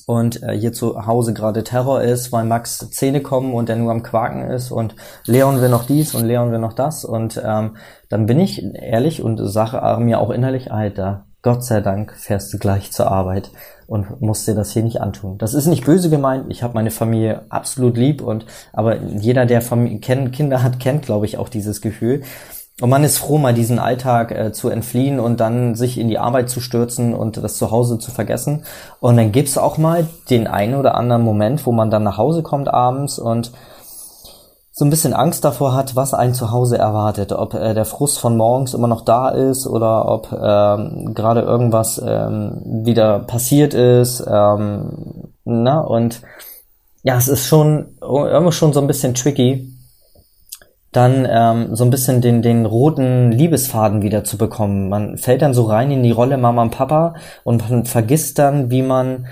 und 0.07 0.43
äh, 0.43 0.57
hier 0.57 0.73
zu 0.73 1.05
Hause 1.05 1.33
gerade 1.33 1.63
Terror 1.63 2.01
ist, 2.01 2.31
weil 2.31 2.45
Max 2.45 2.89
Zähne 2.91 3.21
kommen 3.21 3.53
und 3.53 3.69
er 3.69 3.75
nur 3.75 3.91
am 3.91 4.03
Quaken 4.03 4.49
ist 4.49 4.71
und 4.71 4.95
Leon 5.25 5.61
will 5.61 5.69
noch 5.69 5.85
dies 5.85 6.15
und 6.15 6.25
Leon 6.25 6.51
will 6.51 6.59
noch 6.59 6.73
das 6.73 7.05
und 7.05 7.41
ähm, 7.43 7.77
dann 8.09 8.25
bin 8.25 8.39
ich 8.39 8.63
ehrlich 8.75 9.21
und 9.21 9.37
sage 9.37 9.97
mir 10.01 10.19
auch 10.19 10.29
innerlich, 10.29 10.71
Alter, 10.71 11.25
Gott 11.41 11.63
sei 11.63 11.81
Dank 11.81 12.13
fährst 12.15 12.53
du 12.53 12.59
gleich 12.59 12.91
zur 12.91 13.09
Arbeit 13.09 13.49
und 13.87 14.21
musst 14.21 14.47
dir 14.47 14.53
das 14.53 14.71
hier 14.71 14.83
nicht 14.83 15.01
antun. 15.01 15.37
Das 15.37 15.53
ist 15.53 15.65
nicht 15.65 15.85
böse 15.85 16.09
gemeint. 16.09 16.45
Ich 16.49 16.61
habe 16.61 16.75
meine 16.75 16.91
Familie 16.91 17.41
absolut 17.49 17.97
lieb 17.97 18.21
und 18.21 18.45
aber 18.73 19.01
jeder, 19.01 19.45
der 19.45 19.61
Familie, 19.61 19.99
Kinder 19.99 20.61
hat, 20.61 20.79
kennt, 20.79 21.03
glaube 21.03 21.25
ich, 21.25 21.37
auch 21.37 21.49
dieses 21.49 21.81
Gefühl. 21.81 22.21
Und 22.81 22.89
man 22.89 23.03
ist 23.03 23.19
froh, 23.19 23.37
mal 23.37 23.53
diesen 23.53 23.77
Alltag 23.77 24.31
äh, 24.31 24.51
zu 24.51 24.69
entfliehen 24.69 25.19
und 25.19 25.39
dann 25.39 25.75
sich 25.75 25.99
in 25.99 26.09
die 26.09 26.17
Arbeit 26.17 26.49
zu 26.49 26.59
stürzen 26.59 27.13
und 27.13 27.37
das 27.37 27.55
Zuhause 27.55 27.99
zu 27.99 28.09
vergessen. 28.09 28.63
Und 28.99 29.17
dann 29.17 29.31
gibt's 29.31 29.57
auch 29.59 29.77
mal 29.77 30.07
den 30.31 30.47
einen 30.47 30.73
oder 30.73 30.95
anderen 30.95 31.21
Moment, 31.21 31.65
wo 31.67 31.71
man 31.71 31.91
dann 31.91 32.03
nach 32.03 32.17
Hause 32.17 32.41
kommt 32.41 32.73
abends 32.73 33.19
und 33.19 33.51
so 34.71 34.83
ein 34.83 34.89
bisschen 34.89 35.13
Angst 35.13 35.45
davor 35.45 35.75
hat, 35.75 35.95
was 35.95 36.15
ein 36.15 36.33
Zuhause 36.33 36.79
erwartet. 36.79 37.33
Ob 37.33 37.53
äh, 37.53 37.75
der 37.75 37.85
Frust 37.85 38.17
von 38.17 38.35
morgens 38.35 38.73
immer 38.73 38.87
noch 38.87 39.05
da 39.05 39.29
ist 39.29 39.67
oder 39.67 40.07
ob 40.07 40.31
ähm, 40.31 41.13
gerade 41.13 41.41
irgendwas 41.41 42.01
ähm, 42.03 42.61
wieder 42.83 43.19
passiert 43.19 43.75
ist. 43.75 44.25
Ähm, 44.27 45.33
na, 45.45 45.81
und 45.81 46.21
ja, 47.03 47.15
es 47.15 47.27
ist 47.27 47.45
schon 47.45 47.97
irgendwo 48.01 48.51
schon 48.51 48.73
so 48.73 48.81
ein 48.81 48.87
bisschen 48.87 49.13
tricky, 49.13 49.70
dann 50.91 51.25
ähm, 51.29 51.75
so 51.75 51.85
ein 51.85 51.89
bisschen 51.89 52.21
den, 52.21 52.41
den 52.41 52.65
roten 52.65 53.31
Liebesfaden 53.31 54.01
wieder 54.01 54.23
zu 54.23 54.37
bekommen. 54.37 54.89
Man 54.89 55.17
fällt 55.17 55.41
dann 55.41 55.53
so 55.53 55.63
rein 55.63 55.91
in 55.91 56.03
die 56.03 56.11
Rolle 56.11 56.37
Mama 56.37 56.63
und 56.63 56.71
Papa 56.71 57.15
und 57.43 57.69
man 57.69 57.85
vergisst 57.85 58.39
dann, 58.39 58.69
wie 58.69 58.81
man, 58.81 59.27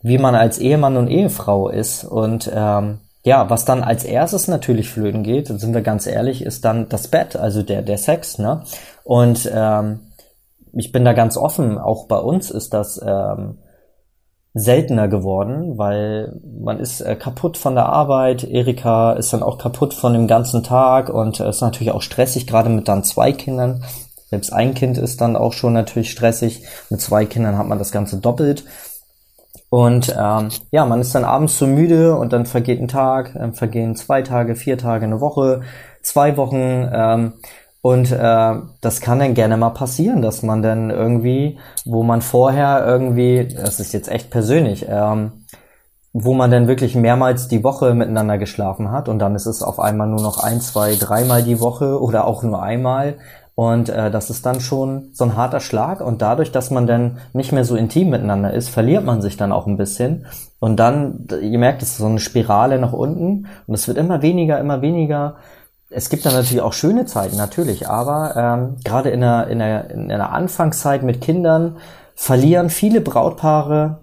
wie 0.00 0.18
man 0.18 0.34
als 0.34 0.58
Ehemann 0.58 0.96
und 0.96 1.08
Ehefrau 1.08 1.68
ist. 1.68 2.04
Und 2.04 2.50
ähm, 2.54 3.00
ja, 3.24 3.50
was 3.50 3.64
dann 3.66 3.84
als 3.84 4.04
erstes 4.04 4.48
natürlich 4.48 4.88
flöten 4.88 5.22
geht, 5.22 5.48
sind 5.48 5.74
wir 5.74 5.82
ganz 5.82 6.06
ehrlich, 6.06 6.42
ist 6.42 6.64
dann 6.64 6.88
das 6.88 7.08
Bett, 7.08 7.36
also 7.36 7.62
der, 7.62 7.82
der 7.82 7.98
Sex, 7.98 8.38
ne? 8.38 8.62
Und 9.04 9.50
ähm, 9.54 10.00
ich 10.72 10.92
bin 10.92 11.04
da 11.04 11.12
ganz 11.12 11.36
offen, 11.36 11.76
auch 11.78 12.06
bei 12.06 12.16
uns 12.16 12.50
ist 12.50 12.72
das 12.72 13.00
ähm, 13.04 13.58
seltener 14.54 15.08
geworden, 15.08 15.78
weil 15.78 16.38
man 16.62 16.78
ist 16.78 17.00
äh, 17.00 17.16
kaputt 17.16 17.56
von 17.56 17.74
der 17.74 17.86
Arbeit. 17.86 18.44
Erika 18.44 19.12
ist 19.12 19.32
dann 19.32 19.42
auch 19.42 19.58
kaputt 19.58 19.94
von 19.94 20.12
dem 20.12 20.26
ganzen 20.26 20.62
Tag 20.62 21.08
und 21.08 21.40
äh, 21.40 21.48
ist 21.48 21.62
natürlich 21.62 21.92
auch 21.92 22.02
stressig, 22.02 22.46
gerade 22.46 22.68
mit 22.68 22.88
dann 22.88 23.04
zwei 23.04 23.32
Kindern. 23.32 23.82
Selbst 24.28 24.52
ein 24.52 24.74
Kind 24.74 24.98
ist 24.98 25.20
dann 25.20 25.36
auch 25.36 25.52
schon 25.52 25.72
natürlich 25.72 26.10
stressig. 26.10 26.64
Mit 26.90 27.00
zwei 27.00 27.24
Kindern 27.24 27.56
hat 27.56 27.66
man 27.66 27.78
das 27.78 27.92
Ganze 27.92 28.18
doppelt. 28.18 28.64
Und 29.68 30.14
ähm, 30.18 30.50
ja, 30.70 30.84
man 30.84 31.00
ist 31.00 31.14
dann 31.14 31.24
abends 31.24 31.58
so 31.58 31.66
müde 31.66 32.14
und 32.16 32.34
dann 32.34 32.44
vergeht 32.44 32.80
ein 32.80 32.88
Tag, 32.88 33.34
äh, 33.34 33.52
vergehen 33.52 33.96
zwei 33.96 34.20
Tage, 34.20 34.54
vier 34.54 34.76
Tage, 34.76 35.06
eine 35.06 35.22
Woche, 35.22 35.62
zwei 36.02 36.36
Wochen. 36.36 36.90
Ähm, 36.92 37.32
und 37.82 38.12
äh, 38.12 38.54
das 38.80 39.00
kann 39.00 39.18
dann 39.18 39.34
gerne 39.34 39.56
mal 39.56 39.70
passieren, 39.70 40.22
dass 40.22 40.44
man 40.44 40.62
dann 40.62 40.90
irgendwie, 40.90 41.58
wo 41.84 42.04
man 42.04 42.22
vorher 42.22 42.86
irgendwie, 42.86 43.48
das 43.56 43.80
ist 43.80 43.92
jetzt 43.92 44.08
echt 44.08 44.30
persönlich, 44.30 44.86
ähm, 44.88 45.32
wo 46.12 46.32
man 46.32 46.52
dann 46.52 46.68
wirklich 46.68 46.94
mehrmals 46.94 47.48
die 47.48 47.64
Woche 47.64 47.94
miteinander 47.94 48.38
geschlafen 48.38 48.92
hat 48.92 49.08
und 49.08 49.18
dann 49.18 49.34
ist 49.34 49.46
es 49.46 49.64
auf 49.64 49.80
einmal 49.80 50.06
nur 50.06 50.22
noch 50.22 50.38
ein, 50.38 50.60
zwei, 50.60 50.94
dreimal 50.94 51.42
die 51.42 51.58
Woche 51.60 52.00
oder 52.00 52.26
auch 52.26 52.44
nur 52.44 52.62
einmal. 52.62 53.16
Und 53.54 53.88
äh, 53.88 54.10
das 54.10 54.30
ist 54.30 54.46
dann 54.46 54.60
schon 54.60 55.10
so 55.12 55.24
ein 55.24 55.36
harter 55.36 55.60
Schlag 55.60 56.00
und 56.00 56.22
dadurch, 56.22 56.52
dass 56.52 56.70
man 56.70 56.86
dann 56.86 57.18
nicht 57.32 57.52
mehr 57.52 57.64
so 57.64 57.76
intim 57.76 58.10
miteinander 58.10 58.54
ist, 58.54 58.68
verliert 58.68 59.04
man 59.04 59.20
sich 59.20 59.36
dann 59.36 59.52
auch 59.52 59.66
ein 59.66 59.76
bisschen. 59.76 60.26
Und 60.60 60.76
dann, 60.76 61.26
ihr 61.40 61.58
merkt, 61.58 61.82
es 61.82 61.90
ist 61.90 61.98
so 61.98 62.06
eine 62.06 62.20
Spirale 62.20 62.78
nach 62.78 62.92
unten 62.92 63.48
und 63.66 63.74
es 63.74 63.88
wird 63.88 63.98
immer 63.98 64.22
weniger, 64.22 64.58
immer 64.60 64.80
weniger 64.82 65.36
es 65.94 66.08
gibt 66.08 66.26
dann 66.26 66.34
natürlich 66.34 66.62
auch 66.62 66.72
schöne 66.72 67.06
Zeiten, 67.06 67.36
natürlich, 67.36 67.88
aber 67.88 68.36
ähm, 68.36 68.76
gerade 68.84 69.10
in 69.10 69.20
der, 69.20 69.48
in, 69.48 69.58
der, 69.58 69.90
in 69.90 70.08
der 70.08 70.32
Anfangszeit 70.32 71.02
mit 71.02 71.20
Kindern 71.20 71.78
verlieren 72.14 72.70
viele 72.70 73.00
Brautpaare 73.00 74.02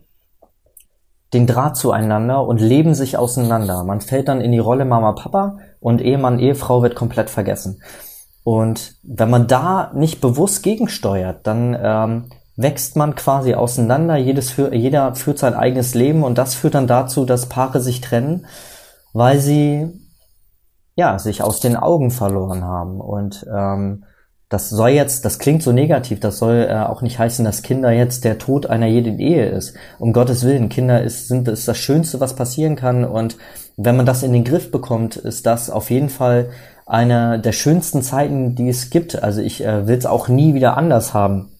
den 1.33 1.45
Draht 1.45 1.77
zueinander 1.77 2.45
und 2.45 2.59
leben 2.59 2.95
sich 2.95 3.17
auseinander. 3.17 3.83
Man 3.83 4.01
fällt 4.01 4.27
dann 4.27 4.41
in 4.41 4.51
die 4.51 4.59
Rolle 4.59 4.85
Mama, 4.85 5.11
Papa 5.11 5.57
und 5.79 6.01
Ehemann, 6.01 6.39
Ehefrau 6.39 6.81
wird 6.81 6.95
komplett 6.95 7.29
vergessen. 7.29 7.81
Und 8.43 8.95
wenn 9.03 9.29
man 9.29 9.47
da 9.47 9.91
nicht 9.93 10.21
bewusst 10.21 10.63
gegensteuert, 10.63 11.45
dann 11.45 11.77
ähm, 11.79 12.29
wächst 12.55 12.95
man 12.95 13.15
quasi 13.15 13.53
auseinander, 13.53 14.17
jedes 14.17 14.55
jeder 14.57 15.15
führt 15.15 15.37
sein 15.37 15.53
eigenes 15.53 15.93
Leben 15.93 16.23
und 16.23 16.37
das 16.37 16.55
führt 16.55 16.75
dann 16.75 16.87
dazu, 16.87 17.25
dass 17.25 17.47
Paare 17.47 17.79
sich 17.79 18.01
trennen, 18.01 18.47
weil 19.13 19.39
sie 19.39 20.08
ja, 20.99 21.17
sich 21.17 21.41
aus 21.41 21.61
den 21.61 21.77
Augen 21.77 22.11
verloren 22.11 22.65
haben. 22.65 22.99
Und 22.99 23.45
ähm, 23.49 24.03
das 24.49 24.69
soll 24.69 24.89
jetzt, 24.89 25.23
das 25.23 25.39
klingt 25.39 25.63
so 25.63 25.71
negativ, 25.71 26.19
das 26.19 26.39
soll 26.39 26.67
äh, 26.69 26.73
auch 26.73 27.01
nicht 27.01 27.17
heißen, 27.17 27.45
dass 27.45 27.61
Kinder 27.61 27.91
jetzt 27.91 28.25
der 28.25 28.37
Tod 28.37 28.65
einer 28.65 28.87
jeden 28.87 29.17
Ehe 29.17 29.45
ist. 29.45 29.75
Um 29.97 30.11
Gottes 30.11 30.43
Willen, 30.43 30.67
Kinder 30.67 31.01
ist, 31.01 31.29
sind 31.29 31.47
ist 31.47 31.69
das 31.69 31.77
Schönste, 31.77 32.19
was 32.19 32.35
passieren 32.35 32.75
kann. 32.75 33.05
Und 33.05 33.37
wenn 33.77 33.95
man 33.95 34.05
das 34.05 34.23
in 34.23 34.33
den 34.33 34.43
Griff 34.43 34.71
bekommt, 34.71 35.15
ist 35.15 35.45
das 35.45 35.69
auf 35.69 35.89
jeden 35.89 36.09
Fall 36.09 36.49
eine 36.85 37.39
der 37.39 37.53
schönsten 37.53 38.01
Zeiten, 38.01 38.55
die 38.55 38.67
es 38.67 38.89
gibt. 38.89 39.23
Also 39.23 39.39
ich 39.39 39.63
äh, 39.63 39.87
will 39.87 39.97
es 39.97 40.05
auch 40.05 40.27
nie 40.27 40.53
wieder 40.53 40.75
anders 40.75 41.13
haben. 41.13 41.53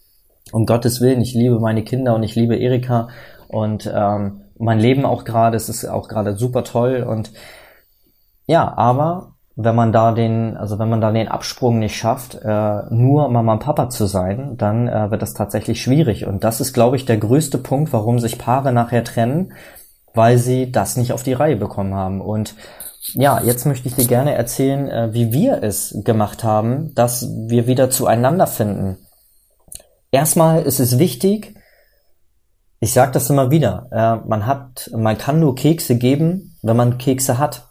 Um 0.51 0.65
Gottes 0.65 0.99
Willen, 0.99 1.21
ich 1.21 1.33
liebe 1.33 1.61
meine 1.61 1.83
Kinder 1.83 2.13
und 2.13 2.23
ich 2.23 2.35
liebe 2.35 2.57
Erika 2.57 3.07
und 3.47 3.89
ähm, 3.93 4.41
mein 4.57 4.79
Leben 4.79 5.05
auch 5.05 5.23
gerade. 5.23 5.55
Es 5.55 5.69
ist 5.69 5.85
auch 5.85 6.09
gerade 6.09 6.35
super 6.35 6.65
toll 6.65 7.05
und 7.07 7.31
ja, 8.49 8.75
aber 8.75 9.35
wenn 9.55 9.75
man 9.75 9.91
da 9.91 10.11
den, 10.11 10.57
also 10.57 10.79
wenn 10.79 10.89
man 10.89 11.01
da 11.01 11.11
den 11.11 11.27
Absprung 11.27 11.77
nicht 11.77 11.95
schafft, 11.95 12.33
äh, 12.33 12.81
nur 12.89 13.29
Mama 13.29 13.53
und 13.53 13.59
Papa 13.59 13.89
zu 13.89 14.07
sein, 14.07 14.57
dann 14.57 14.87
äh, 14.87 15.11
wird 15.11 15.21
das 15.21 15.35
tatsächlich 15.35 15.79
schwierig. 15.79 16.25
Und 16.25 16.43
das 16.43 16.59
ist, 16.59 16.73
glaube 16.73 16.95
ich, 16.95 17.05
der 17.05 17.17
größte 17.17 17.59
Punkt, 17.59 17.93
warum 17.93 18.17
sich 18.17 18.39
Paare 18.39 18.73
nachher 18.73 19.03
trennen, 19.03 19.53
weil 20.15 20.39
sie 20.39 20.71
das 20.71 20.97
nicht 20.97 21.13
auf 21.13 21.21
die 21.21 21.33
Reihe 21.33 21.57
bekommen 21.57 21.93
haben. 21.93 22.21
Und 22.21 22.55
ja, 23.13 23.39
jetzt 23.39 23.67
möchte 23.67 23.87
ich 23.87 23.93
dir 23.93 24.07
gerne 24.07 24.33
erzählen, 24.33 24.89
äh, 24.89 25.13
wie 25.13 25.31
wir 25.31 25.61
es 25.61 25.95
gemacht 26.03 26.43
haben, 26.43 26.95
dass 26.95 27.29
wir 27.47 27.67
wieder 27.67 27.91
zueinander 27.91 28.47
finden. 28.47 28.97
Erstmal 30.09 30.63
ist 30.63 30.79
es 30.79 30.97
wichtig, 30.97 31.53
ich 32.79 32.93
sage 32.93 33.11
das 33.11 33.29
immer 33.29 33.51
wieder, 33.51 33.89
äh, 33.91 34.27
man 34.27 34.47
hat, 34.47 34.89
man 34.95 35.19
kann 35.19 35.39
nur 35.39 35.53
Kekse 35.53 35.99
geben, 35.99 36.57
wenn 36.63 36.77
man 36.77 36.97
Kekse 36.97 37.37
hat. 37.37 37.68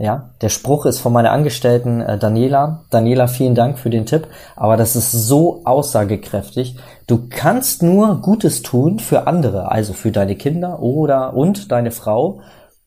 Ja, 0.00 0.30
der 0.42 0.48
Spruch 0.48 0.86
ist 0.86 1.00
von 1.00 1.12
meiner 1.12 1.32
Angestellten 1.32 2.00
äh, 2.00 2.18
Daniela. 2.18 2.84
Daniela, 2.90 3.26
vielen 3.26 3.56
Dank 3.56 3.80
für 3.80 3.90
den 3.90 4.06
Tipp, 4.06 4.28
aber 4.54 4.76
das 4.76 4.94
ist 4.94 5.10
so 5.10 5.62
aussagekräftig. 5.64 6.76
Du 7.08 7.26
kannst 7.28 7.82
nur 7.82 8.20
Gutes 8.20 8.62
tun 8.62 9.00
für 9.00 9.26
andere, 9.26 9.72
also 9.72 9.92
für 9.94 10.12
deine 10.12 10.36
Kinder 10.36 10.80
oder 10.80 11.34
und 11.34 11.72
deine 11.72 11.90
Frau, 11.90 12.42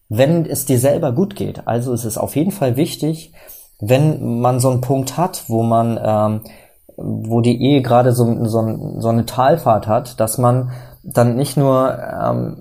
wenn 0.08 0.46
es 0.46 0.64
dir 0.64 0.80
selber 0.80 1.12
gut 1.12 1.36
geht. 1.36 1.68
Also 1.68 1.94
es 1.94 2.06
ist 2.06 2.18
auf 2.18 2.38
jeden 2.38 2.52
Fall 2.52 2.78
wichtig, 2.78 3.34
wenn 3.82 4.40
man 4.40 4.62
so 4.62 4.70
einen 4.70 4.80
Punkt 4.80 5.18
hat, 5.18 5.44
wo 5.50 5.64
man, 5.64 6.00
ähm, 6.02 6.42
wo 6.96 7.42
die 7.42 7.62
Ehe 7.62 7.82
gerade 7.82 8.14
so, 8.14 8.46
so, 8.46 9.00
so 9.00 9.10
eine 9.10 9.26
Talfahrt 9.26 9.86
hat, 9.86 10.18
dass 10.22 10.38
man 10.38 10.72
dann 11.04 11.36
nicht 11.36 11.58
nur 11.58 11.98
ähm, 12.00 12.61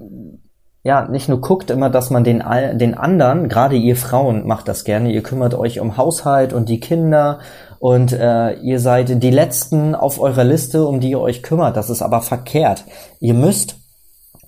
ja, 0.83 1.07
nicht 1.09 1.29
nur 1.29 1.41
guckt 1.41 1.71
immer, 1.71 1.91
dass 1.91 2.11
man 2.11 2.25
den, 2.25 2.43
den 2.75 2.95
anderen, 2.95 3.49
gerade 3.49 3.77
ihr 3.77 3.97
Frauen 3.97 4.47
macht 4.47 4.67
das 4.67 4.85
gerne, 4.85 5.13
ihr 5.13 5.23
kümmert 5.23 5.55
euch 5.55 5.79
um 5.81 5.97
Haushalt 5.97 6.53
und 6.53 6.69
die 6.69 6.81
Kinder 6.81 7.41
und 7.81 8.13
äh, 8.13 8.55
ihr 8.61 8.79
seid 8.79 9.23
die 9.23 9.31
Letzten 9.31 9.95
auf 9.95 10.21
eurer 10.21 10.45
Liste, 10.45 10.87
um 10.87 11.01
die 11.01 11.11
ihr 11.11 11.21
euch 11.21 11.43
kümmert. 11.43 11.77
Das 11.77 11.91
ist 11.91 12.03
aber 12.03 12.21
verkehrt. 12.21 12.85
Ihr 13.21 13.35
müsst, 13.35 13.77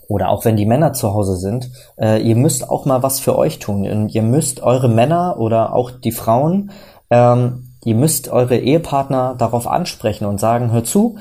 oder 0.06 0.28
auch 0.28 0.44
wenn 0.44 0.56
die 0.56 0.66
Männer 0.66 0.92
zu 0.92 1.14
Hause 1.14 1.36
sind, 1.36 1.70
äh, 1.98 2.20
ihr 2.20 2.36
müsst 2.36 2.68
auch 2.68 2.84
mal 2.84 3.02
was 3.02 3.20
für 3.20 3.36
euch 3.36 3.58
tun. 3.58 3.90
Und 3.90 4.14
ihr 4.14 4.22
müsst 4.22 4.62
eure 4.62 4.88
Männer 4.88 5.36
oder 5.38 5.74
auch 5.74 5.90
die 5.90 6.12
Frauen, 6.12 6.72
ähm, 7.08 7.68
ihr 7.84 7.94
müsst 7.94 8.28
eure 8.28 8.58
Ehepartner 8.58 9.34
darauf 9.36 9.66
ansprechen 9.66 10.26
und 10.26 10.38
sagen, 10.38 10.70
hör 10.70 10.84
zu, 10.84 11.16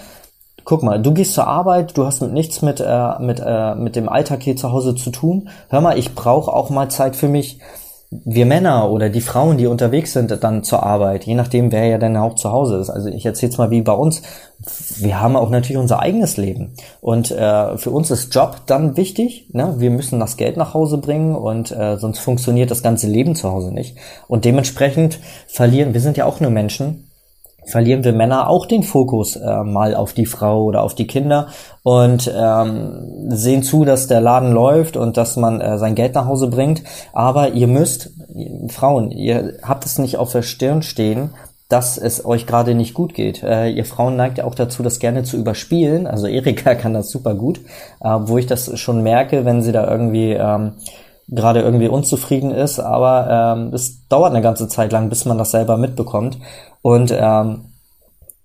Guck 0.64 0.84
mal, 0.84 1.02
du 1.02 1.14
gehst 1.14 1.34
zur 1.34 1.48
Arbeit, 1.48 1.98
du 1.98 2.06
hast 2.06 2.22
nichts 2.22 2.62
mit, 2.62 2.80
äh, 2.80 3.20
mit, 3.20 3.42
äh, 3.44 3.76
mit 3.76 3.96
dem 3.96 4.10
Alltag 4.10 4.44
hier 4.44 4.56
zu 4.56 4.72
Hause 4.72 4.96
zu 4.96 5.10
tun. 5.10 5.50
Hör 5.70 5.82
mal, 5.82 5.98
ich 5.98 6.14
brauche 6.16 6.52
auch 6.52 6.70
mal 6.70 6.90
Zeit 6.90 7.16
für 7.16 7.28
mich. 7.28 7.60
Wir 8.14 8.46
Männer 8.46 8.92
oder 8.92 9.10
die 9.10 9.22
Frauen, 9.22 9.58
die 9.58 9.68
unterwegs 9.68 10.12
sind 10.12 10.38
dann 10.44 10.66
zur 10.66 10.84
Arbeit, 10.84 11.24
je 11.24 11.34
nachdem, 11.34 11.72
wer 11.72 11.86
ja 11.86 11.98
dann 11.98 12.18
auch 12.18 12.36
zu 12.36 12.52
Hause 12.52 12.76
ist. 12.76 12.90
Also 12.90 13.08
ich 13.08 13.26
erzähle 13.26 13.56
mal 13.58 13.72
wie 13.72 13.82
bei 13.82 13.94
uns. 13.94 14.22
Wir 14.98 15.22
haben 15.22 15.38
auch 15.38 15.50
natürlich 15.50 15.78
unser 15.78 16.00
eigenes 16.00 16.36
Leben. 16.36 16.74
Und 17.00 17.32
äh, 17.32 17.78
für 17.78 17.90
uns 17.90 18.12
ist 18.12 18.36
Job 18.36 18.58
dann 18.66 18.98
wichtig. 18.98 19.48
Ne? 19.54 19.76
Wir 19.78 19.92
müssen 19.92 20.20
das 20.20 20.36
Geld 20.36 20.58
nach 20.58 20.74
Hause 20.74 20.98
bringen 20.98 21.36
und 21.36 21.72
äh, 21.72 21.98
sonst 21.98 22.20
funktioniert 22.20 22.70
das 22.70 22.84
ganze 22.84 23.08
Leben 23.08 23.34
zu 23.34 23.50
Hause 23.50 23.74
nicht. 23.74 23.96
Und 24.28 24.44
dementsprechend 24.44 25.20
verlieren, 25.48 25.94
wir 25.94 26.02
sind 26.02 26.18
ja 26.18 26.26
auch 26.26 26.42
nur 26.42 26.52
Menschen, 26.52 27.11
verlieren 27.66 28.04
wir 28.04 28.14
Männer 28.14 28.50
auch 28.50 28.66
den 28.66 28.84
Fokus 28.84 29.36
äh, 29.36 29.64
mal 29.64 29.96
auf 29.96 30.14
die 30.14 30.26
Frau 30.26 30.64
oder 30.64 30.84
auf 30.84 30.96
die 30.96 31.08
Kinder 31.08 31.48
und 31.84 32.32
ähm, 32.36 33.30
sehen 33.30 33.64
zu, 33.64 33.86
dass 33.86 34.08
der 34.08 34.22
Laden 34.22 34.52
läuft 34.52 34.98
und 34.98 35.18
dass 35.18 35.38
man 35.38 35.62
äh, 35.62 35.78
sein 35.78 35.96
Geld 35.96 36.16
nach 36.16 36.26
Hause 36.26 36.48
bringt. 36.48 36.84
Aber 37.14 37.50
ihr 37.50 37.68
müsst, 37.68 38.12
Frauen, 38.70 39.12
ihr 39.12 39.60
habt 39.64 39.86
es 39.86 40.00
nicht 40.00 40.18
auf 40.18 40.32
der 40.32 40.42
Stirn 40.42 40.82
stehen, 40.82 41.32
dass 41.72 41.98
es 41.98 42.26
euch 42.26 42.48
gerade 42.48 42.76
nicht 42.76 42.94
gut 42.94 43.14
geht. 43.14 43.44
Äh, 43.44 43.70
ihr 43.70 43.86
Frauen 43.86 44.18
neigt 44.18 44.40
ja 44.40 44.44
auch 44.44 44.56
dazu, 44.56 44.84
das 44.84 45.00
gerne 45.00 45.24
zu 45.24 45.38
überspielen. 45.38 46.06
Also 46.06 46.28
Erika 46.28 46.76
kann 46.76 46.94
das 46.94 47.10
super 47.10 47.34
gut, 47.34 47.62
äh, 48.02 48.10
wo 48.10 48.38
ich 48.38 48.46
das 48.46 48.78
schon 48.80 49.04
merke, 49.04 49.46
wenn 49.46 49.62
sie 49.62 49.72
da 49.72 49.90
irgendwie 49.90 50.32
ähm, 50.32 50.74
gerade 51.28 51.62
irgendwie 51.62 51.88
unzufrieden 51.88 52.52
ist, 52.52 52.80
aber 52.80 53.56
ähm, 53.56 53.74
es 53.74 54.08
dauert 54.08 54.32
eine 54.32 54.42
ganze 54.42 54.68
Zeit 54.68 54.92
lang, 54.92 55.10
bis 55.10 55.26
man 55.26 55.38
das 55.38 55.52
selber 55.52 55.78
mitbekommt. 55.78 56.38
Und 56.82 57.14
ähm, 57.16 57.66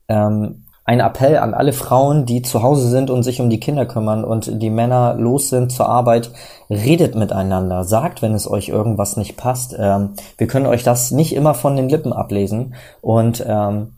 ähm, 0.09 0.67
ein 0.87 1.01
Appell 1.01 1.39
an 1.39 1.53
alle 1.53 1.73
Frauen, 1.73 2.27
die 2.27 2.43
zu 2.43 2.63
Hause 2.63 2.89
sind 2.89 3.11
und 3.11 3.25
sich 3.25 3.41
um 3.41 3.51
die 3.51 3.59
Kinder 3.59 3.87
kümmern 3.87 4.23
und 4.23 4.63
die 4.63 4.71
Männer 4.71 5.15
los 5.15 5.49
sind 5.49 5.73
zur 5.73 5.89
Arbeit, 5.89 6.31
redet 6.71 7.17
miteinander, 7.17 7.83
sagt, 7.83 8.23
wenn 8.23 8.35
es 8.35 8.49
euch 8.49 8.69
irgendwas 8.69 9.17
nicht 9.17 9.37
passt. 9.37 9.75
Ähm, 9.77 10.11
wir 10.39 10.47
können 10.47 10.67
euch 10.67 10.85
das 10.85 11.11
nicht 11.11 11.35
immer 11.35 11.55
von 11.55 11.75
den 11.75 11.89
Lippen 11.89 12.13
ablesen. 12.13 12.77
Und 13.01 13.45
ähm, 13.49 13.95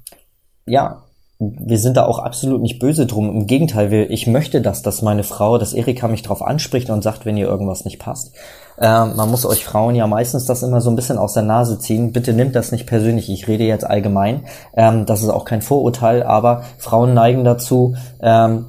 ja, 0.64 1.02
wir 1.38 1.78
sind 1.78 1.98
da 1.98 2.06
auch 2.06 2.20
absolut 2.20 2.62
nicht 2.62 2.78
böse 2.78 3.04
drum. 3.04 3.28
Im 3.28 3.46
Gegenteil, 3.46 3.90
wir, 3.90 4.10
ich 4.10 4.26
möchte 4.26 4.62
das, 4.62 4.80
dass 4.80 5.02
meine 5.02 5.24
Frau, 5.24 5.58
dass 5.58 5.74
Erika 5.74 6.08
mich 6.08 6.22
drauf 6.22 6.42
anspricht 6.42 6.88
und 6.88 7.02
sagt, 7.02 7.26
wenn 7.26 7.36
ihr 7.36 7.48
irgendwas 7.48 7.84
nicht 7.84 7.98
passt. 7.98 8.34
Ähm, 8.80 9.16
man 9.16 9.30
muss 9.30 9.44
euch 9.44 9.64
Frauen 9.64 9.94
ja 9.94 10.06
meistens 10.06 10.46
das 10.46 10.62
immer 10.62 10.80
so 10.80 10.90
ein 10.90 10.96
bisschen 10.96 11.18
aus 11.18 11.34
der 11.34 11.42
Nase 11.42 11.78
ziehen. 11.78 12.12
Bitte 12.12 12.32
nimmt 12.32 12.54
das 12.54 12.72
nicht 12.72 12.86
persönlich. 12.86 13.28
Ich 13.30 13.48
rede 13.48 13.64
jetzt 13.64 13.86
allgemein. 13.86 14.44
Ähm, 14.74 15.06
das 15.06 15.22
ist 15.22 15.30
auch 15.30 15.44
kein 15.44 15.62
Vorurteil, 15.62 16.22
aber 16.22 16.62
Frauen 16.78 17.14
neigen 17.14 17.44
dazu, 17.44 17.96
ähm, 18.20 18.66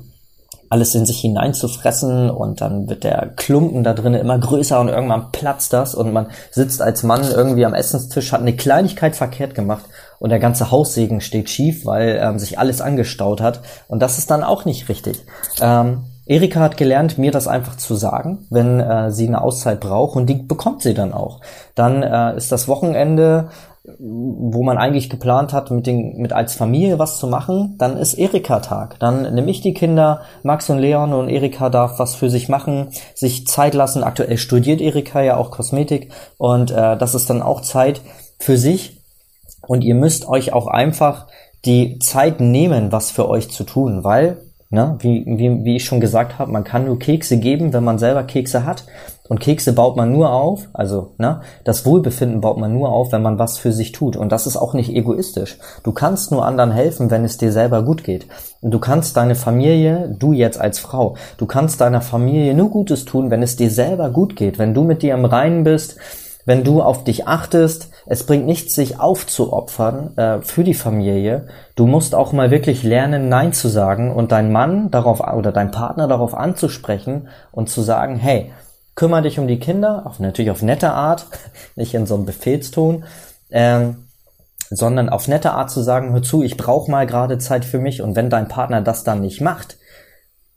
alles 0.70 0.94
in 0.94 1.06
sich 1.06 1.20
hineinzufressen 1.20 2.30
und 2.30 2.62
dann 2.62 2.88
wird 2.88 3.04
der 3.04 3.32
Klumpen 3.36 3.84
da 3.84 3.94
drinnen 3.94 4.22
immer 4.22 4.38
größer 4.38 4.80
und 4.80 4.90
irgendwann 4.90 5.32
platzt 5.32 5.74
das 5.74 5.96
und 5.96 6.14
man 6.14 6.28
sitzt 6.52 6.82
als 6.82 7.02
Mann 7.02 7.24
irgendwie 7.24 7.66
am 7.66 7.74
Essenstisch, 7.74 8.32
hat 8.32 8.42
eine 8.42 8.56
Kleinigkeit 8.56 9.16
verkehrt 9.16 9.56
gemacht 9.56 9.86
und 10.20 10.30
der 10.30 10.40
ganze 10.40 10.70
Haussegen 10.70 11.22
steht 11.22 11.50
schief, 11.50 11.86
weil 11.86 12.20
ähm, 12.22 12.38
sich 12.38 12.60
alles 12.60 12.82
angestaut 12.82 13.42
hat 13.42 13.62
und 13.88 14.00
das 14.00 14.20
ist 14.20 14.30
dann 14.30 14.44
auch 14.44 14.66
nicht 14.66 14.90
richtig. 14.90 15.26
Ähm, 15.60 16.04
Erika 16.30 16.60
hat 16.60 16.78
gelernt, 16.78 17.18
mir 17.18 17.32
das 17.32 17.48
einfach 17.48 17.76
zu 17.76 17.96
sagen, 17.96 18.46
wenn 18.52 18.80
äh, 18.80 19.10
sie 19.10 19.28
eine 19.28 19.42
Auszeit 19.42 19.80
braucht 19.80 20.16
und 20.16 20.28
die 20.28 20.36
bekommt 20.36 20.84
sie 20.84 20.94
dann 20.94 21.12
auch. 21.12 21.42
Dann 21.74 22.04
äh, 22.04 22.38
ist 22.38 22.52
das 22.52 22.68
Wochenende, 22.68 23.50
wo 23.98 24.62
man 24.62 24.78
eigentlich 24.78 25.10
geplant 25.10 25.54
hat, 25.54 25.72
mit, 25.72 25.88
den, 25.88 26.18
mit 26.18 26.32
als 26.32 26.54
Familie 26.54 27.00
was 27.00 27.18
zu 27.18 27.26
machen, 27.26 27.74
dann 27.80 27.98
ist 27.98 28.14
Erika-Tag. 28.14 29.00
Dann 29.00 29.34
nehme 29.34 29.50
ich 29.50 29.62
die 29.62 29.74
Kinder, 29.74 30.22
Max 30.44 30.70
und 30.70 30.78
Leon 30.78 31.14
und 31.14 31.30
Erika 31.30 31.72
darf 31.72 31.98
was 31.98 32.14
für 32.14 32.30
sich 32.30 32.48
machen, 32.48 32.90
sich 33.16 33.48
Zeit 33.48 33.74
lassen. 33.74 34.04
Aktuell 34.04 34.38
studiert 34.38 34.82
Erika 34.82 35.24
ja 35.24 35.36
auch 35.36 35.50
Kosmetik 35.50 36.12
und 36.38 36.70
äh, 36.70 36.96
das 36.96 37.16
ist 37.16 37.32
dann 37.32 37.42
auch 37.42 37.62
Zeit 37.62 38.02
für 38.38 38.58
sich. 38.58 39.02
Und 39.66 39.84
ihr 39.84 39.96
müsst 39.96 40.28
euch 40.28 40.54
auch 40.54 40.68
einfach 40.68 41.26
die 41.66 41.98
Zeit 41.98 42.40
nehmen, 42.40 42.92
was 42.92 43.10
für 43.10 43.28
euch 43.28 43.50
zu 43.50 43.64
tun, 43.64 44.04
weil 44.04 44.38
Ne? 44.72 44.98
Wie, 45.00 45.26
wie, 45.26 45.66
wie 45.66 45.78
ich 45.78 45.86
schon 45.86 46.00
gesagt 46.00 46.38
habe, 46.38 46.52
man 46.52 46.64
kann 46.64 46.86
nur 46.86 47.00
Kekse 47.00 47.38
geben, 47.38 47.74
wenn 47.74 47.84
man 47.84 47.98
selber 47.98 48.24
Kekse 48.24 48.66
hat. 48.66 48.84
Und 49.28 49.40
Kekse 49.40 49.74
baut 49.74 49.96
man 49.96 50.12
nur 50.12 50.32
auf, 50.32 50.68
also 50.74 51.14
ne, 51.18 51.42
das 51.64 51.86
Wohlbefinden 51.86 52.42
baut 52.42 52.58
man 52.58 52.74
nur 52.74 52.90
auf, 52.90 53.12
wenn 53.12 53.22
man 53.22 53.38
was 53.38 53.60
für 53.60 53.72
sich 53.72 53.92
tut. 53.92 54.16
Und 54.16 54.32
das 54.32 54.48
ist 54.48 54.58
auch 54.58 54.74
nicht 54.74 54.92
egoistisch. 54.92 55.58
Du 55.84 55.92
kannst 55.92 56.32
nur 56.32 56.46
anderen 56.46 56.72
helfen, 56.72 57.10
wenn 57.10 57.24
es 57.24 57.38
dir 57.38 57.52
selber 57.52 57.84
gut 57.84 58.04
geht. 58.04 58.28
Und 58.62 58.72
du 58.72 58.80
kannst 58.80 59.18
deine 59.18 59.36
Familie, 59.36 60.16
du 60.18 60.34
jetzt 60.34 60.60
als 60.60 60.80
Frau, 60.80 61.16
du 61.38 61.46
kannst 61.46 61.82
deiner 61.82 62.02
Familie 62.02 62.54
nur 62.54 62.70
Gutes 62.70 63.06
tun, 63.06 63.32
wenn 63.32 63.44
es 63.44 63.56
dir 63.56 63.72
selber 63.72 64.10
gut 64.10 64.36
geht. 64.36 64.60
Wenn 64.60 64.74
du 64.74 64.84
mit 64.84 65.02
dir 65.04 65.14
im 65.14 65.26
Reinen 65.26 65.64
bist, 65.64 65.98
wenn 66.46 66.64
du 66.64 66.82
auf 66.82 67.04
dich 67.04 67.28
achtest, 67.28 67.90
es 68.12 68.26
bringt 68.26 68.48
nichts, 68.48 68.74
sich 68.74 69.00
aufzuopfern 69.00 70.18
äh, 70.18 70.42
für 70.42 70.64
die 70.64 70.74
Familie. 70.74 71.48
Du 71.76 71.86
musst 71.86 72.16
auch 72.16 72.34
mal 72.34 72.50
wirklich 72.50 72.82
lernen, 72.82 73.30
Nein 73.30 73.54
zu 73.54 73.68
sagen 73.68 74.12
und 74.12 74.32
deinen 74.32 74.52
Mann 74.52 74.90
darauf 74.90 75.20
oder 75.20 75.52
deinen 75.52 75.70
Partner 75.70 76.08
darauf 76.08 76.34
anzusprechen 76.34 77.28
und 77.52 77.70
zu 77.70 77.84
sagen, 77.84 78.16
hey, 78.16 78.52
kümmere 78.96 79.22
dich 79.22 79.38
um 79.38 79.48
die 79.48 79.60
Kinder, 79.60 80.08
auf, 80.08 80.20
natürlich 80.20 80.50
auf 80.50 80.64
nette 80.64 80.92
Art, 80.92 81.28
nicht 81.76 81.94
in 81.94 82.08
so 82.08 82.16
einem 82.16 82.26
Befehlston, 82.26 83.04
ähm, 83.52 84.08
sondern 84.72 85.10
auf 85.10 85.28
nette 85.28 85.52
Art 85.52 85.70
zu 85.70 85.82
sagen, 85.82 86.12
hör 86.12 86.24
zu, 86.24 86.42
ich 86.42 86.58
brauche 86.58 86.90
mal 86.90 87.06
gerade 87.06 87.38
Zeit 87.38 87.64
für 87.64 87.78
mich 87.78 88.02
und 88.02 88.16
wenn 88.16 88.32
dein 88.32 88.48
Partner 88.48 88.82
das 88.82 89.04
dann 89.04 89.22
nicht 89.22 89.40
macht, 89.40 89.78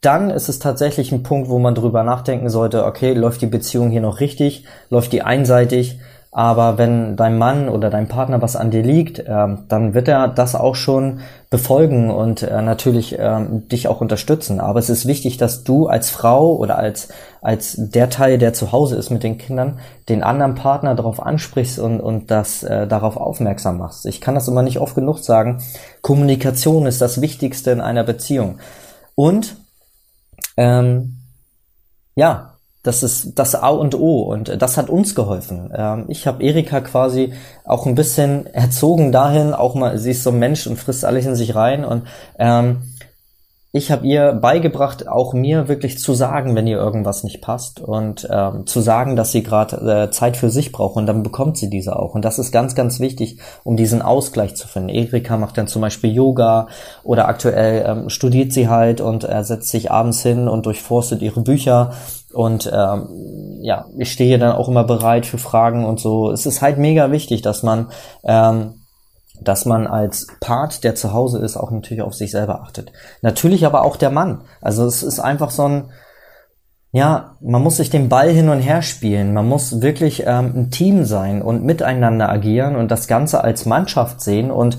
dann 0.01 0.31
ist 0.31 0.49
es 0.49 0.59
tatsächlich 0.59 1.13
ein 1.13 1.23
Punkt, 1.23 1.51
wo 1.51 1.59
man 1.59 1.75
drüber 1.75 2.03
nachdenken 2.03 2.49
sollte, 2.49 2.87
okay, 2.87 3.13
läuft 3.13 3.43
die 3.43 3.47
Beziehung 3.47 3.91
hier 3.91 4.01
noch 4.01 4.21
richtig, 4.21 4.65
läuft 4.89 5.13
die 5.13 5.21
einseitig, 5.21 6.01
aber 6.35 6.79
wenn 6.79 7.15
dein 7.15 7.37
Mann 7.37 7.69
oder 7.69 7.91
dein 7.91 8.09
Partner 8.09 8.41
was 8.41 8.57
an 8.57 8.71
dir 8.71 8.83
liegt, 8.83 9.19
äh, 9.19 9.49
dann 9.69 9.93
wird 9.93 10.09
er 10.09 10.29
das 10.29 10.55
auch 10.55 10.75
schon 10.75 11.21
befolgen 11.51 12.11
und 12.11 12.43
äh, 12.43 12.63
natürlich 12.63 13.19
äh, 13.19 13.45
dich 13.51 13.87
auch 13.87 14.01
unterstützen. 14.01 14.59
Aber 14.59 14.79
es 14.79 14.89
ist 14.89 15.07
wichtig, 15.07 15.37
dass 15.37 15.63
du 15.63 15.89
als 15.89 16.09
Frau 16.09 16.57
oder 16.57 16.79
als, 16.79 17.09
als 17.43 17.77
der 17.77 18.09
Teil, 18.09 18.39
der 18.39 18.55
zu 18.55 18.73
Hause 18.73 18.97
ist 18.97 19.11
mit 19.11 19.23
den 19.23 19.37
Kindern, 19.37 19.79
den 20.09 20.23
anderen 20.23 20.55
Partner 20.55 20.95
darauf 20.95 21.21
ansprichst 21.21 21.79
und, 21.79 22.01
und 22.01 22.31
das 22.31 22.63
äh, 22.63 22.87
darauf 22.87 23.19
aufmerksam 23.19 23.77
machst. 23.77 24.07
Ich 24.07 24.23
kann 24.23 24.35
das 24.35 24.49
immer 24.49 24.63
nicht 24.63 24.79
oft 24.79 24.95
genug 24.95 25.19
sagen. 25.19 25.63
Kommunikation 26.01 26.87
ist 26.87 27.03
das 27.03 27.21
Wichtigste 27.21 27.73
in 27.73 27.83
einer 27.83 28.05
Beziehung. 28.05 28.59
Und 29.15 29.57
ähm, 30.57 31.19
ja, 32.15 32.52
das 32.83 33.03
ist 33.03 33.39
das 33.39 33.55
A 33.55 33.69
und 33.69 33.95
O 33.95 34.23
und 34.23 34.61
das 34.61 34.77
hat 34.77 34.91
uns 34.91 35.15
geholfen. 35.15 35.73
Ähm, 35.75 36.07
ich 36.09 36.27
habe 36.27 36.43
Erika 36.43 36.81
quasi 36.81 37.33
auch 37.65 37.87
ein 37.87 37.95
bisschen 37.95 38.47
erzogen 38.47 39.13
dahin, 39.13 39.55
auch 39.55 39.75
mal, 39.75 39.99
sie 39.99 40.11
ist 40.11 40.25
so 40.25 40.31
ein 40.31 40.39
Mensch 40.39 40.67
und 40.67 40.79
frisst 40.79 41.05
alles 41.05 41.27
in 41.27 41.37
sich 41.37 41.55
rein 41.55 41.85
und 41.85 42.05
ähm, 42.39 42.83
ich 43.75 43.91
habe 43.91 44.07
ihr 44.07 44.35
beigebracht, 44.35 45.09
auch 45.09 45.33
mir 45.33 45.67
wirklich 45.67 45.99
zu 45.99 46.13
sagen, 46.13 46.55
wenn 46.55 46.67
ihr 46.67 46.77
irgendwas 46.77 47.25
nicht 47.25 47.41
passt 47.41 47.81
und 47.81 48.29
ähm, 48.31 48.67
zu 48.67 48.83
sagen, 48.83 49.17
dass 49.17 49.33
sie 49.33 49.43
gerade 49.43 49.77
äh, 49.77 50.11
Zeit 50.11 50.37
für 50.37 50.51
sich 50.51 50.73
braucht 50.73 50.97
und 50.97 51.07
dann 51.07 51.23
bekommt 51.23 51.57
sie 51.57 51.71
diese 51.71 51.99
auch. 51.99 52.15
Und 52.15 52.23
das 52.23 52.39
ist 52.39 52.53
ganz, 52.53 52.75
ganz 52.75 53.01
wichtig, 53.01 53.39
um 53.65 53.79
diesen 53.79 54.03
Ausgleich 54.03 54.57
zu 54.57 54.69
finden. 54.69 54.91
Erika 54.91 55.39
macht 55.39 55.57
dann 55.57 55.69
zum 55.69 55.81
Beispiel 55.81 56.13
Yoga 56.13 56.69
oder 57.03 57.29
aktuell 57.29 57.87
ähm, 57.87 58.11
studiert 58.11 58.53
sie 58.53 58.69
halt 58.69 59.01
und 59.01 59.25
äh, 59.25 59.43
setzt 59.43 59.71
sich 59.71 59.91
abends 59.91 60.23
hin 60.23 60.49
und 60.49 60.67
durchforstet 60.67 61.23
ihre 61.23 61.41
Bücher. 61.41 61.93
Und 62.35 62.71
ähm, 62.73 63.59
ja, 63.61 63.87
ich 63.97 64.13
stehe 64.13 64.39
dann 64.39 64.53
auch 64.53 64.69
immer 64.69 64.85
bereit 64.85 65.27
für 65.27 65.39
Fragen 65.39 65.85
und 65.85 66.01
so. 66.01 66.31
Es 66.31 66.47
ist 66.47 66.63
halt 66.63 66.79
mega 66.79 67.11
wichtig, 67.11 67.43
dass 67.43 67.63
man 67.63 67.89
ähm, 68.25 68.75
dass 69.45 69.65
man 69.65 69.87
als 69.87 70.27
Part, 70.41 70.85
der 70.85 70.95
zu 70.95 71.13
Hause 71.13 71.39
ist, 71.39 71.57
auch 71.57 71.71
natürlich 71.71 72.03
auf 72.03 72.15
sich 72.15 72.31
selber 72.31 72.63
achtet. 72.63 72.93
Natürlich 73.23 73.67
aber 73.67 73.85
auch 73.85 73.97
der 73.97 74.11
Mann. 74.11 74.43
Also 74.61 74.85
es 74.87 75.03
ist 75.03 75.21
einfach 75.21 75.51
so 75.51 75.65
ein, 75.65 75.85
ja, 76.93 77.37
man 77.41 77.63
muss 77.63 77.79
sich 77.79 77.91
den 77.91 78.09
Ball 78.09 78.29
hin 78.29 78.49
und 78.49 78.61
her 78.61 78.83
spielen. 78.83 79.33
Man 79.33 79.49
muss 79.49 79.81
wirklich 79.81 80.25
ähm, 80.27 80.53
ein 80.55 80.71
Team 80.71 81.05
sein 81.05 81.43
und 81.43 81.65
miteinander 81.65 82.29
agieren 82.29 82.77
und 82.77 82.91
das 82.91 83.09
Ganze 83.09 83.43
als 83.43 83.65
Mannschaft 83.67 84.21
sehen 84.21 84.51
und 84.51 84.79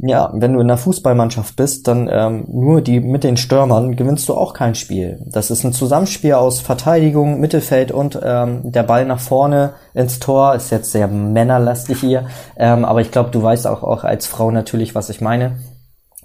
ja, 0.00 0.30
wenn 0.34 0.52
du 0.52 0.60
in 0.60 0.66
einer 0.66 0.78
Fußballmannschaft 0.78 1.56
bist, 1.56 1.88
dann 1.88 2.08
ähm, 2.10 2.44
nur 2.48 2.80
die 2.80 3.00
mit 3.00 3.24
den 3.24 3.36
Stürmern 3.36 3.96
gewinnst 3.96 4.28
du 4.28 4.34
auch 4.34 4.54
kein 4.54 4.74
Spiel. 4.74 5.24
Das 5.26 5.50
ist 5.50 5.64
ein 5.64 5.72
Zusammenspiel 5.72 6.34
aus 6.34 6.60
Verteidigung, 6.60 7.40
Mittelfeld 7.40 7.90
und 7.90 8.18
ähm, 8.22 8.70
der 8.70 8.84
Ball 8.84 9.04
nach 9.04 9.20
vorne 9.20 9.74
ins 9.94 10.18
Tor. 10.18 10.54
Ist 10.54 10.70
jetzt 10.70 10.92
sehr 10.92 11.08
männerlastig 11.08 12.00
hier, 12.00 12.26
ähm, 12.56 12.84
aber 12.84 13.00
ich 13.00 13.10
glaube, 13.10 13.30
du 13.30 13.42
weißt 13.42 13.66
auch, 13.66 13.82
auch 13.82 14.04
als 14.04 14.26
Frau 14.26 14.50
natürlich, 14.50 14.94
was 14.94 15.10
ich 15.10 15.20
meine. 15.20 15.56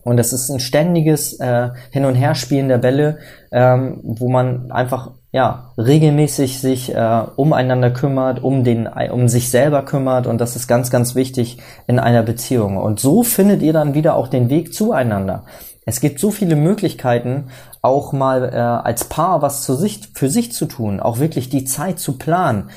Und 0.04 0.20
es 0.20 0.34
ist 0.34 0.50
ein 0.50 0.60
ständiges 0.60 1.40
äh, 1.40 1.70
Hin- 1.92 2.06
und 2.06 2.16
Herspielen 2.16 2.68
der 2.68 2.78
Bälle, 2.78 3.20
ähm, 3.52 4.02
wo 4.04 4.30
man 4.30 4.72
einfach 4.72 5.12
ja 5.34 5.72
regelmäßig 5.78 6.62
sich 6.62 6.94
äh, 6.94 7.24
umeinander 7.36 7.92
kümmert, 7.92 8.42
um 8.42 8.64
den, 8.64 8.88
um 8.88 9.28
sich 9.28 9.50
selber 9.50 9.84
kümmert 9.84 10.28
und 10.28 10.40
das 10.40 10.56
ist 10.56 10.68
ganz, 10.68 10.92
ganz 10.92 11.16
wichtig 11.16 11.58
in 11.88 12.00
einer 12.00 12.22
Beziehung. 12.22 12.78
Und 12.78 13.00
so 13.00 13.24
findet 13.24 13.64
ihr 13.64 13.74
dann 13.74 13.96
wieder 13.96 14.16
auch 14.16 14.28
den 14.28 14.50
Weg 14.50 14.74
zueinander. 14.74 15.44
Es 15.86 16.00
gibt 16.00 16.20
so 16.20 16.30
viele 16.32 16.56
Möglichkeiten, 16.56 17.48
auch 17.82 18.14
mal 18.14 18.52
äh, 18.54 18.58
als 18.58 19.06
Paar 19.06 19.42
was 19.42 19.64
zu 19.64 19.76
sich, 19.76 20.08
für 20.14 20.30
sich 20.30 20.54
zu 20.54 20.66
tun, 20.68 21.00
auch 21.00 21.18
wirklich 21.18 21.50
die 21.50 21.66
Zeit 21.66 22.00
zu 22.00 22.18
planen. 22.18 22.70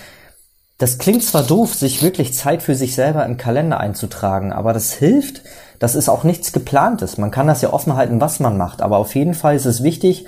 Das 0.78 0.98
klingt 0.98 1.22
zwar 1.22 1.42
doof, 1.42 1.74
sich 1.74 2.02
wirklich 2.02 2.34
Zeit 2.34 2.62
für 2.62 2.74
sich 2.74 2.94
selber 2.94 3.24
im 3.26 3.36
Kalender 3.36 3.80
einzutragen, 3.80 4.52
aber 4.52 4.72
das 4.72 4.92
hilft, 4.92 5.42
das 5.78 5.94
ist 5.94 6.08
auch 6.08 6.24
nichts 6.24 6.52
geplantes. 6.52 7.18
Man 7.18 7.30
kann 7.30 7.46
das 7.46 7.60
ja 7.60 7.72
offen 7.72 7.96
halten, 7.96 8.20
was 8.20 8.40
man 8.40 8.56
macht. 8.56 8.80
Aber 8.80 8.96
auf 8.96 9.14
jeden 9.14 9.34
Fall 9.34 9.56
ist 9.56 9.66
es 9.66 9.82
wichtig, 9.82 10.26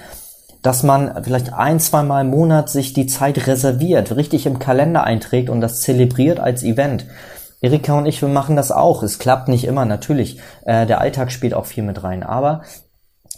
dass 0.62 0.83
man 0.83 1.23
vielleicht 1.25 1.53
ein, 1.53 1.81
zwei 1.81 2.03
Mal 2.03 2.23
im 2.23 2.31
Monat 2.31 2.68
sich 2.68 2.92
die 2.92 3.07
Zeit 3.07 3.47
reserviert, 3.47 4.16
richtig 4.16 4.47
im 4.47 4.59
Kalender 4.59 5.05
einträgt 5.05 5.51
und 5.51 5.61
das 5.61 5.81
zelebriert 5.81 6.40
als 6.40 6.62
Event. 6.62 7.07
Erika 7.61 7.99
und 7.99 8.07
ich, 8.07 8.23
wir 8.23 8.29
machen 8.29 8.57
das 8.57 8.71
auch. 8.71 9.03
Es 9.03 9.18
klappt 9.18 9.49
nicht 9.49 9.64
immer, 9.64 9.85
natürlich. 9.85 10.40
Äh, 10.64 10.87
der 10.87 11.01
Alltag 11.01 11.33
spielt 11.33 11.55
auch 11.55 11.66
viel 11.66 11.83
mit 11.83 12.03
rein. 12.05 12.23
Aber 12.23 12.62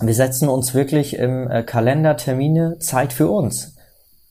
wir 0.00 0.14
setzen 0.14 0.48
uns 0.48 0.74
wirklich 0.74 1.16
im 1.16 1.50
äh, 1.50 1.62
Kalender 1.62 2.16
Termine 2.16 2.78
Zeit 2.78 3.12
für 3.12 3.30
uns. 3.30 3.76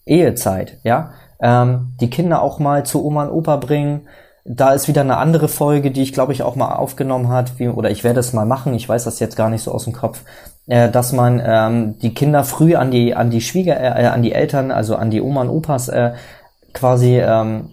Ehezeit, 0.05 0.77
ja. 0.83 1.11
Ähm, 1.41 1.95
die 2.01 2.09
Kinder 2.09 2.41
auch 2.41 2.59
mal 2.59 2.85
zu 2.85 3.03
Oma 3.03 3.23
und 3.25 3.31
Opa 3.31 3.57
bringen, 3.57 4.07
da 4.51 4.73
ist 4.73 4.87
wieder 4.87 5.01
eine 5.01 5.17
andere 5.17 5.47
Folge, 5.47 5.91
die 5.91 6.01
ich 6.01 6.11
glaube 6.11 6.33
ich 6.33 6.41
auch 6.41 6.55
mal 6.55 6.75
aufgenommen 6.75 7.29
hat, 7.29 7.59
wie, 7.59 7.67
oder 7.67 7.91
ich 7.91 8.03
werde 8.03 8.19
es 8.19 8.33
mal 8.33 8.47
machen, 8.47 8.73
ich 8.73 8.89
weiß 8.89 9.03
das 9.03 9.19
jetzt 9.19 9.35
gar 9.35 9.51
nicht 9.51 9.61
so 9.61 9.71
aus 9.71 9.83
dem 9.83 9.93
Kopf, 9.93 10.23
äh, 10.65 10.89
dass 10.89 11.13
man 11.13 11.39
ähm, 11.45 11.99
die 11.99 12.15
Kinder 12.15 12.43
früh 12.43 12.75
an 12.75 12.89
die 12.89 13.13
an 13.13 13.29
die 13.29 13.41
Schwieger 13.41 13.79
äh, 13.79 14.07
an 14.07 14.23
die 14.23 14.31
Eltern, 14.31 14.71
also 14.71 14.95
an 14.95 15.11
die 15.11 15.21
Oma 15.21 15.41
und 15.41 15.49
Opas 15.49 15.87
äh, 15.89 16.13
quasi 16.73 17.19
ähm, 17.19 17.69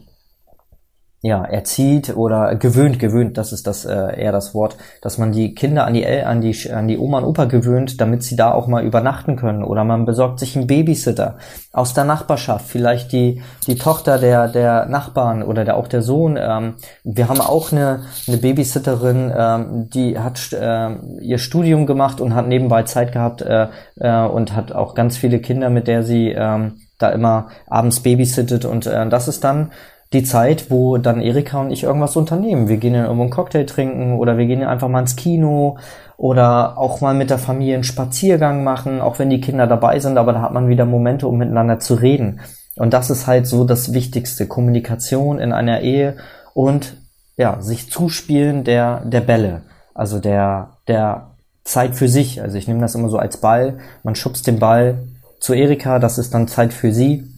ja, 1.26 1.44
erzieht 1.44 2.16
oder 2.16 2.54
gewöhnt, 2.54 3.00
gewöhnt, 3.00 3.36
das 3.36 3.52
ist 3.52 3.66
das 3.66 3.84
äh, 3.84 4.20
eher 4.20 4.30
das 4.30 4.54
Wort, 4.54 4.76
dass 5.02 5.18
man 5.18 5.32
die 5.32 5.54
Kinder 5.54 5.84
an 5.84 5.94
die 5.94 6.06
an 6.06 6.40
die 6.40 6.70
an 6.70 6.86
die 6.86 6.98
Oma 6.98 7.18
und 7.18 7.24
Opa 7.24 7.46
gewöhnt, 7.46 8.00
damit 8.00 8.22
sie 8.22 8.36
da 8.36 8.52
auch 8.52 8.68
mal 8.68 8.84
übernachten 8.84 9.34
können 9.34 9.64
oder 9.64 9.82
man 9.82 10.04
besorgt 10.04 10.38
sich 10.38 10.56
einen 10.56 10.68
Babysitter 10.68 11.38
aus 11.72 11.94
der 11.94 12.04
Nachbarschaft, 12.04 12.66
vielleicht 12.68 13.10
die 13.10 13.42
die 13.66 13.74
Tochter 13.74 14.18
der 14.18 14.46
der 14.46 14.86
Nachbarn 14.86 15.42
oder 15.42 15.64
der 15.64 15.76
auch 15.76 15.88
der 15.88 16.02
Sohn. 16.02 16.38
Ähm, 16.40 16.74
wir 17.02 17.28
haben 17.28 17.40
auch 17.40 17.72
eine 17.72 18.04
eine 18.28 18.36
Babysitterin, 18.36 19.32
ähm, 19.36 19.90
die 19.90 20.20
hat 20.20 20.52
äh, 20.52 20.94
ihr 21.22 21.38
Studium 21.38 21.86
gemacht 21.86 22.20
und 22.20 22.36
hat 22.36 22.46
nebenbei 22.46 22.84
Zeit 22.84 23.10
gehabt 23.10 23.42
äh, 23.42 23.66
äh, 23.96 24.26
und 24.26 24.54
hat 24.54 24.70
auch 24.70 24.94
ganz 24.94 25.16
viele 25.16 25.40
Kinder, 25.40 25.70
mit 25.70 25.88
der 25.88 26.04
sie 26.04 26.28
ähm, 26.30 26.74
da 26.98 27.10
immer 27.10 27.48
abends 27.66 27.98
babysittet 28.00 28.64
und 28.64 28.86
äh, 28.86 29.08
das 29.08 29.26
ist 29.26 29.42
dann 29.42 29.72
die 30.16 30.24
Zeit, 30.24 30.70
wo 30.70 30.98
dann 30.98 31.20
Erika 31.20 31.61
und 31.61 31.70
ich 31.70 31.85
irgendwas 31.85 32.16
unternehmen. 32.16 32.68
Wir 32.68 32.79
gehen 32.79 32.94
dann 32.94 33.05
irgendwo 33.05 33.22
einen 33.22 33.31
Cocktail 33.31 33.64
trinken 33.64 34.18
oder 34.18 34.38
wir 34.38 34.46
gehen 34.46 34.62
einfach 34.62 34.88
mal 34.88 35.00
ins 35.00 35.16
Kino 35.16 35.79
oder 36.16 36.79
auch 36.79 37.00
mal 37.00 37.14
mit 37.14 37.31
der 37.31 37.38
Familie 37.38 37.74
einen 37.74 37.85
Spaziergang 37.85 38.64
machen, 38.64 39.00
auch 39.00 39.18
wenn 39.18 39.31
die 39.31 39.40
Kinder 39.40 39.66
dabei 39.66 39.98
sind, 39.98 40.16
aber 40.16 40.33
da 40.33 40.40
hat 40.40 40.52
man 40.52 40.68
wieder 40.68 40.87
Momente, 40.87 41.29
um 41.29 41.37
miteinander 41.37 41.79
zu 41.79 41.94
reden. 41.94 42.40
Und 42.76 42.92
das 42.92 43.11
ist 43.11 43.26
halt 43.26 43.46
so 43.46 43.64
das 43.64 43.92
Wichtigste, 43.92 44.46
Kommunikation 44.46 45.38
in 45.38 45.52
einer 45.52 45.81
Ehe 45.81 46.16
und 46.55 46.96
ja, 47.37 47.61
sich 47.61 47.90
zuspielen 47.90 48.64
der, 48.64 49.02
der 49.05 49.20
Bälle, 49.20 49.62
also 49.94 50.18
der, 50.18 50.79
der 50.88 51.33
Zeit 51.64 51.94
für 51.94 52.09
sich. 52.09 52.40
Also 52.40 52.57
ich 52.57 52.66
nehme 52.68 52.81
das 52.81 52.94
immer 52.94 53.11
so 53.11 53.18
als 53.18 53.38
Ball. 53.38 53.79
Man 54.02 54.14
schubst 54.14 54.46
den 54.46 54.59
Ball 54.59 55.07
zu 55.40 55.52
Erika, 55.52 55.98
das 55.98 56.16
ist 56.16 56.33
dann 56.33 56.48
Zeit 56.48 56.72
für 56.72 56.92
sie. 56.92 57.36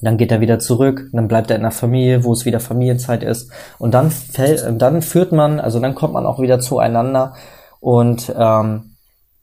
Dann 0.00 0.18
geht 0.18 0.30
er 0.30 0.40
wieder 0.40 0.58
zurück, 0.58 1.08
dann 1.12 1.28
bleibt 1.28 1.50
er 1.50 1.56
in 1.56 1.62
der 1.62 1.70
Familie, 1.70 2.24
wo 2.24 2.32
es 2.32 2.44
wieder 2.44 2.60
Familienzeit 2.60 3.22
ist. 3.22 3.50
Und 3.78 3.94
dann 3.94 4.10
fällt, 4.10 4.64
dann 4.80 5.02
führt 5.02 5.32
man, 5.32 5.58
also 5.60 5.80
dann 5.80 5.94
kommt 5.94 6.14
man 6.14 6.26
auch 6.26 6.40
wieder 6.40 6.60
zueinander 6.60 7.34
und 7.80 8.34
ähm, 8.36 8.96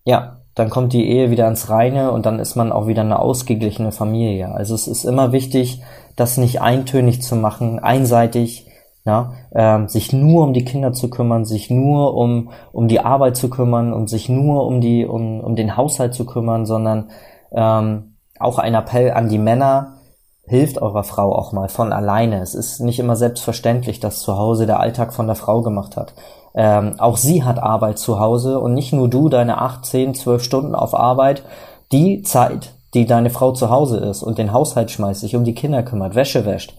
ja, 0.06 0.40
dann 0.56 0.70
kommt 0.70 0.94
die 0.94 1.10
Ehe 1.10 1.32
wieder 1.32 1.48
ins 1.48 1.70
Reine 1.70 2.12
und 2.12 2.26
dann 2.26 2.40
ist 2.40 2.56
man 2.56 2.72
auch 2.72 2.88
wieder 2.88 3.02
eine 3.02 3.20
ausgeglichene 3.20 3.92
Familie. 3.92 4.54
Also 4.54 4.76
es 4.76 4.88
ist 4.88 5.04
immer 5.04 5.32
wichtig, 5.32 5.82
das 6.16 6.38
nicht 6.38 6.62
eintönig 6.62 7.22
zu 7.22 7.36
machen, 7.36 7.80
einseitig, 7.80 8.68
ja, 9.06 9.34
ähm, 9.54 9.88
sich 9.88 10.14
nur 10.14 10.44
um 10.44 10.54
die 10.54 10.64
Kinder 10.64 10.94
zu 10.94 11.10
kümmern, 11.10 11.44
sich 11.44 11.70
nur 11.70 12.16
um, 12.16 12.52
um 12.72 12.88
die 12.88 13.00
Arbeit 13.00 13.36
zu 13.36 13.50
kümmern 13.50 13.92
und 13.92 14.10
sich 14.10 14.30
nur 14.30 14.66
um 14.66 14.80
die, 14.80 15.06
um, 15.06 15.42
um 15.42 15.56
den 15.56 15.76
Haushalt 15.76 16.14
zu 16.14 16.26
kümmern, 16.26 16.66
sondern 16.66 17.10
ähm, 17.52 18.18
auch 18.40 18.60
ein 18.60 18.76
Appell 18.76 19.12
an 19.12 19.30
die 19.30 19.40
Männer, 19.40 19.98
hilft 20.46 20.82
eurer 20.82 21.04
Frau 21.04 21.34
auch 21.34 21.52
mal 21.52 21.70
von 21.70 21.94
alleine. 21.94 22.42
Es 22.42 22.54
ist 22.54 22.80
nicht 22.80 23.00
immer 23.00 23.16
selbstverständlich, 23.16 24.00
dass 24.00 24.20
zu 24.20 24.38
Hause 24.38 24.66
der 24.66 24.80
Alltag 24.80 25.14
von 25.14 25.28
der 25.28 25.36
Frau 25.36 25.62
gemacht 25.62 25.96
hat. 25.96 26.14
Ähm, 26.56 26.96
auch 27.00 27.18
sie 27.18 27.44
hat 27.44 27.60
Arbeit 27.60 27.98
zu 27.98 28.20
Hause 28.20 28.60
und 28.60 28.74
nicht 28.74 28.94
nur 28.94 29.10
du 29.10 29.30
deine 29.30 29.60
acht, 29.60 29.86
zehn, 29.86 30.14
zwölf 30.14 30.44
Stunden 30.44 30.76
auf 30.76 30.94
Arbeit. 30.94 31.44
Die 31.92 32.22
Zeit, 32.22 32.74
die 32.94 33.06
deine 33.06 33.30
Frau 33.30 33.54
zu 33.54 33.70
Hause 33.70 33.98
ist 33.98 34.22
und 34.22 34.38
den 34.38 34.52
Haushalt 34.52 34.92
schmeißt, 34.92 35.22
sich 35.22 35.36
um 35.36 35.46
die 35.46 35.56
Kinder 35.56 35.82
kümmert, 35.82 36.16
Wäsche 36.16 36.46
wäscht, 36.46 36.76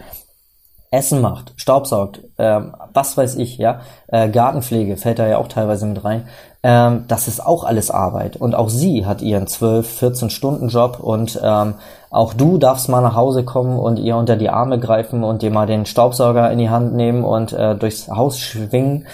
Essen 0.95 1.21
macht, 1.21 1.53
Staubsaugt, 1.57 2.21
ähm, 2.39 2.75
was 2.93 3.17
weiß 3.17 3.37
ich, 3.37 3.59
ja, 3.59 3.81
äh, 4.09 4.29
Gartenpflege 4.29 4.97
fällt 4.97 5.19
da 5.19 5.27
ja 5.27 5.39
auch 5.39 5.49
teilweise 5.49 5.87
mit 5.87 6.05
rein. 6.05 6.27
Ähm, 6.63 7.05
das 7.09 7.29
ist 7.29 7.45
auch 7.45 7.65
alles 7.65 7.91
Arbeit. 7.91 8.37
Und 8.37 8.55
auch 8.55 8.69
sie 8.71 9.05
hat 9.05 9.21
ihren 9.21 9.47
12, 9.47 9.87
14 9.87 10.31
Stunden 10.31 10.69
Job 10.69 10.99
und 11.01 11.39
ähm, 11.43 11.75
auch 12.11 12.33
du 12.33 12.59
darfst 12.59 12.89
mal 12.89 13.03
nach 13.03 13.17
Hause 13.17 13.45
kommen 13.45 13.79
und 13.79 13.99
ihr 13.99 14.17
unter 14.17 14.37
die 14.37 14.49
Arme 14.49 14.79
greifen 14.79 15.25
und 15.25 15.43
dir 15.43 15.51
mal 15.51 15.67
den 15.67 15.85
Staubsauger 15.85 16.51
in 16.51 16.59
die 16.59 16.71
Hand 16.71 16.95
nehmen 16.95 17.25
und 17.25 17.53
äh, 17.53 17.75
durchs 17.75 18.09
Haus 18.09 18.39
schwingen 18.39 19.07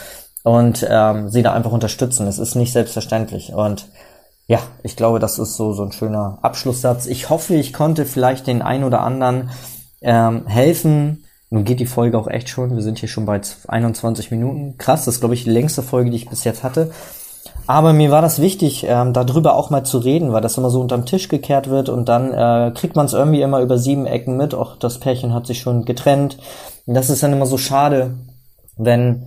und 0.44 0.86
ähm, 0.88 1.28
sie 1.30 1.42
da 1.42 1.52
einfach 1.52 1.72
unterstützen. 1.72 2.26
Es 2.26 2.38
ist 2.38 2.54
nicht 2.54 2.72
selbstverständlich. 2.72 3.52
Und 3.52 3.86
ja, 4.46 4.58
ich 4.82 4.96
glaube, 4.96 5.18
das 5.18 5.38
ist 5.38 5.56
so, 5.56 5.72
so 5.72 5.82
ein 5.82 5.92
schöner 5.92 6.38
Abschlusssatz. 6.42 7.06
Ich 7.06 7.30
hoffe, 7.30 7.54
ich 7.54 7.72
konnte 7.72 8.04
vielleicht 8.04 8.46
den 8.46 8.62
ein 8.62 8.84
oder 8.84 9.00
anderen 9.00 9.50
ähm, 10.02 10.46
helfen, 10.46 11.24
nun 11.50 11.64
geht 11.64 11.80
die 11.80 11.86
Folge 11.86 12.16
auch 12.16 12.28
echt 12.28 12.48
schon. 12.48 12.76
Wir 12.76 12.82
sind 12.82 13.00
hier 13.00 13.08
schon 13.08 13.26
bei 13.26 13.40
21 13.66 14.30
Minuten. 14.30 14.78
Krass, 14.78 15.04
das 15.04 15.16
ist, 15.16 15.20
glaube 15.20 15.34
ich, 15.34 15.44
die 15.44 15.50
längste 15.50 15.82
Folge, 15.82 16.10
die 16.10 16.16
ich 16.16 16.30
bis 16.30 16.44
jetzt 16.44 16.62
hatte. 16.62 16.92
Aber 17.66 17.92
mir 17.92 18.10
war 18.10 18.22
das 18.22 18.40
wichtig, 18.40 18.86
ähm, 18.88 19.12
darüber 19.12 19.56
auch 19.56 19.70
mal 19.70 19.84
zu 19.84 19.98
reden, 19.98 20.32
weil 20.32 20.42
das 20.42 20.58
immer 20.58 20.70
so 20.70 20.80
unterm 20.80 21.06
Tisch 21.06 21.28
gekehrt 21.28 21.68
wird 21.68 21.88
und 21.88 22.08
dann 22.08 22.32
äh, 22.32 22.72
kriegt 22.74 22.96
man 22.96 23.06
es 23.06 23.12
irgendwie 23.12 23.42
immer 23.42 23.60
über 23.60 23.78
sieben 23.78 24.06
Ecken 24.06 24.36
mit. 24.36 24.54
Auch 24.54 24.76
das 24.76 24.98
Pärchen 24.98 25.34
hat 25.34 25.46
sich 25.46 25.60
schon 25.60 25.84
getrennt. 25.84 26.38
Und 26.86 26.94
das 26.94 27.10
ist 27.10 27.22
dann 27.22 27.32
immer 27.32 27.46
so 27.46 27.58
schade, 27.58 28.14
wenn 28.76 29.26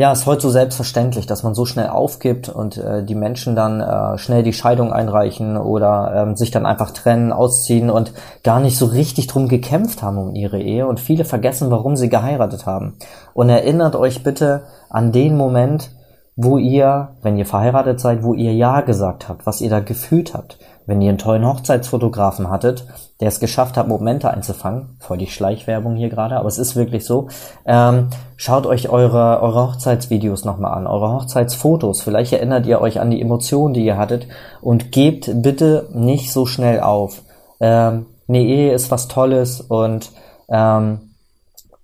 ja, 0.00 0.12
ist 0.12 0.24
heute 0.24 0.40
so 0.40 0.48
selbstverständlich, 0.48 1.26
dass 1.26 1.42
man 1.42 1.54
so 1.54 1.66
schnell 1.66 1.88
aufgibt 1.88 2.48
und 2.48 2.78
äh, 2.78 3.04
die 3.04 3.14
Menschen 3.14 3.54
dann 3.54 3.82
äh, 3.82 4.16
schnell 4.16 4.42
die 4.42 4.54
Scheidung 4.54 4.94
einreichen 4.94 5.58
oder 5.58 6.14
ähm, 6.16 6.36
sich 6.36 6.50
dann 6.50 6.64
einfach 6.64 6.92
trennen, 6.92 7.34
ausziehen 7.34 7.90
und 7.90 8.14
gar 8.42 8.60
nicht 8.60 8.78
so 8.78 8.86
richtig 8.86 9.26
drum 9.26 9.46
gekämpft 9.46 10.02
haben 10.02 10.16
um 10.16 10.34
ihre 10.34 10.58
Ehe 10.58 10.86
und 10.86 11.00
viele 11.00 11.26
vergessen, 11.26 11.70
warum 11.70 11.96
sie 11.96 12.08
geheiratet 12.08 12.64
haben. 12.64 12.96
Und 13.34 13.50
erinnert 13.50 13.94
euch 13.94 14.22
bitte 14.22 14.62
an 14.88 15.12
den 15.12 15.36
Moment, 15.36 15.90
wo 16.34 16.56
ihr, 16.56 17.16
wenn 17.20 17.36
ihr 17.36 17.44
verheiratet 17.44 18.00
seid, 18.00 18.22
wo 18.22 18.32
ihr 18.32 18.54
Ja 18.54 18.80
gesagt 18.80 19.28
habt, 19.28 19.44
was 19.44 19.60
ihr 19.60 19.68
da 19.68 19.80
gefühlt 19.80 20.32
habt. 20.32 20.58
Wenn 20.86 21.02
ihr 21.02 21.10
einen 21.10 21.18
tollen 21.18 21.46
Hochzeitsfotografen 21.46 22.48
hattet, 22.48 22.86
der 23.20 23.28
es 23.28 23.40
geschafft 23.40 23.76
hat, 23.76 23.86
Momente 23.86 24.30
einzufangen, 24.30 24.96
voll 24.98 25.18
die 25.18 25.26
Schleichwerbung 25.26 25.94
hier 25.94 26.08
gerade, 26.08 26.36
aber 26.36 26.48
es 26.48 26.58
ist 26.58 26.74
wirklich 26.74 27.04
so, 27.04 27.28
ähm, 27.66 28.08
schaut 28.36 28.66
euch 28.66 28.88
eure, 28.88 29.40
eure 29.42 29.68
Hochzeitsvideos 29.68 30.44
nochmal 30.44 30.72
an, 30.72 30.86
eure 30.86 31.12
Hochzeitsfotos, 31.12 32.00
vielleicht 32.00 32.32
erinnert 32.32 32.66
ihr 32.66 32.80
euch 32.80 33.00
an 33.00 33.10
die 33.10 33.20
Emotionen, 33.20 33.74
die 33.74 33.84
ihr 33.84 33.98
hattet. 33.98 34.26
Und 34.60 34.92
gebt 34.92 35.30
bitte 35.42 35.88
nicht 35.92 36.32
so 36.32 36.46
schnell 36.46 36.80
auf. 36.80 37.22
Ähm, 37.60 38.06
eine 38.28 38.42
Ehe 38.42 38.72
ist 38.72 38.90
was 38.90 39.08
Tolles 39.08 39.60
und 39.60 40.10
ähm, 40.48 41.10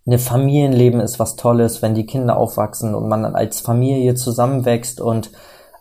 eine 0.06 0.18
Familienleben 0.18 1.00
ist 1.00 1.18
was 1.18 1.36
Tolles, 1.36 1.82
wenn 1.82 1.94
die 1.94 2.06
Kinder 2.06 2.36
aufwachsen 2.36 2.94
und 2.94 3.08
man 3.08 3.24
dann 3.24 3.34
als 3.34 3.60
Familie 3.60 4.14
zusammenwächst 4.14 5.00
und 5.00 5.32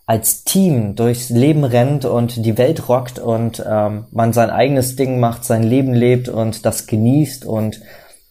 als 0.06 0.44
Team 0.44 0.96
durchs 0.96 1.30
Leben 1.30 1.64
rennt 1.64 2.06
und 2.06 2.46
die 2.46 2.58
Welt 2.58 2.90
rockt 2.90 3.18
und 3.18 3.64
ähm, 3.68 4.06
man 4.12 4.34
sein 4.34 4.50
eigenes 4.50 4.96
Ding 4.96 5.20
macht, 5.20 5.44
sein 5.44 5.64
Leben 5.64 5.94
lebt 5.94 6.30
und 6.30 6.66
das 6.66 6.86
genießt 6.86 7.46
und 7.46 7.82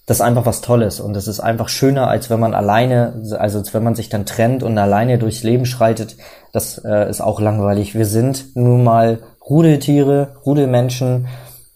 das 0.07 0.19
ist 0.19 0.21
einfach 0.21 0.47
was 0.47 0.61
Tolles 0.61 1.01
und 1.01 1.17
es 1.17 1.27
ist 1.27 1.41
einfach 1.41 1.69
schöner, 1.69 2.09
als 2.09 2.29
wenn 2.29 2.39
man 2.39 2.55
alleine, 2.55 3.23
also 3.39 3.59
als 3.59 3.73
wenn 3.73 3.83
man 3.83 3.95
sich 3.95 4.09
dann 4.09 4.27
trennt 4.27 4.63
und 4.63 4.77
alleine 4.77 5.19
durchs 5.19 5.43
Leben 5.43 5.65
schreitet. 5.65 6.17
Das 6.53 6.79
äh, 6.85 7.09
ist 7.09 7.23
auch 7.23 7.41
langweilig. 7.41 7.95
Wir 7.95 8.05
sind 8.07 8.55
nun 8.55 8.85
mal 8.85 9.21
Rudeltiere, 9.49 10.37
Rudelmenschen 10.45 11.27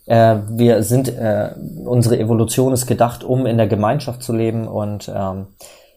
äh, 0.09 0.37
wir 0.49 0.83
sind, 0.83 1.09
äh, 1.09 1.51
unsere 1.85 2.19
Evolution 2.19 2.73
ist 2.73 2.87
gedacht, 2.87 3.25
um 3.25 3.45
in 3.45 3.59
der 3.59 3.67
Gemeinschaft 3.67 4.23
zu 4.23 4.33
leben 4.33 4.67
und 4.67 5.13
ähm, 5.15 5.49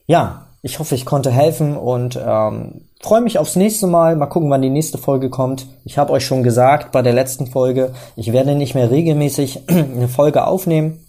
ja, 0.05 0.47
ich 0.61 0.79
hoffe, 0.79 0.95
ich 0.95 1.05
konnte 1.05 1.31
helfen 1.31 1.77
und 1.77 2.19
ähm, 2.21 2.89
freue 3.01 3.21
mich 3.21 3.39
aufs 3.39 3.55
nächste 3.55 3.87
Mal. 3.87 4.15
Mal 4.15 4.27
gucken, 4.27 4.49
wann 4.49 4.61
die 4.61 4.69
nächste 4.69 4.97
Folge 4.97 5.29
kommt. 5.29 5.67
Ich 5.85 5.97
habe 5.97 6.13
euch 6.13 6.25
schon 6.25 6.43
gesagt 6.43 6.91
bei 6.91 7.01
der 7.01 7.13
letzten 7.13 7.47
Folge, 7.47 7.93
ich 8.15 8.31
werde 8.31 8.55
nicht 8.55 8.75
mehr 8.75 8.91
regelmäßig 8.91 9.61
eine 9.67 10.07
Folge 10.07 10.45
aufnehmen. 10.45 11.05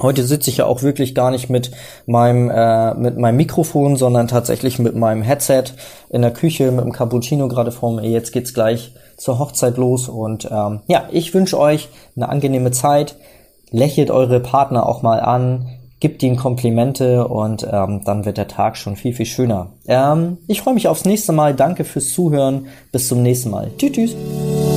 Heute 0.00 0.24
sitze 0.24 0.48
ich 0.48 0.56
ja 0.56 0.64
auch 0.64 0.82
wirklich 0.82 1.14
gar 1.14 1.30
nicht 1.30 1.50
mit 1.50 1.70
meinem 2.06 2.48
äh, 2.48 2.94
mit 2.94 3.18
meinem 3.18 3.36
Mikrofon, 3.36 3.96
sondern 3.96 4.26
tatsächlich 4.26 4.78
mit 4.78 4.96
meinem 4.96 5.22
Headset 5.22 5.64
in 6.08 6.22
der 6.22 6.30
Küche 6.30 6.70
mit 6.70 6.82
dem 6.82 6.92
Cappuccino 6.92 7.46
gerade 7.48 7.72
vor 7.72 7.92
mir. 7.92 8.08
Jetzt 8.08 8.32
geht's 8.32 8.54
gleich 8.54 8.94
zur 9.18 9.38
Hochzeit 9.38 9.76
los. 9.76 10.08
Und 10.08 10.48
ähm, 10.50 10.80
ja, 10.86 11.08
ich 11.10 11.34
wünsche 11.34 11.58
euch 11.58 11.90
eine 12.16 12.30
angenehme 12.30 12.70
Zeit. 12.70 13.16
Lächelt 13.70 14.10
eure 14.10 14.40
Partner 14.40 14.86
auch 14.86 15.02
mal 15.02 15.20
an, 15.20 15.68
gibt 16.02 16.22
ihnen 16.24 16.36
Komplimente 16.36 17.28
und 17.28 17.64
ähm, 17.70 18.02
dann 18.04 18.24
wird 18.24 18.36
der 18.36 18.48
Tag 18.48 18.76
schon 18.76 18.96
viel, 18.96 19.14
viel 19.14 19.24
schöner. 19.24 19.70
Ähm, 19.86 20.38
ich 20.48 20.60
freue 20.60 20.74
mich 20.74 20.88
aufs 20.88 21.04
nächste 21.04 21.32
Mal. 21.32 21.54
Danke 21.54 21.84
fürs 21.84 22.10
Zuhören. 22.10 22.66
Bis 22.90 23.06
zum 23.06 23.22
nächsten 23.22 23.50
Mal. 23.50 23.70
Tschüss. 23.78 23.92
tschüss. 23.92 24.71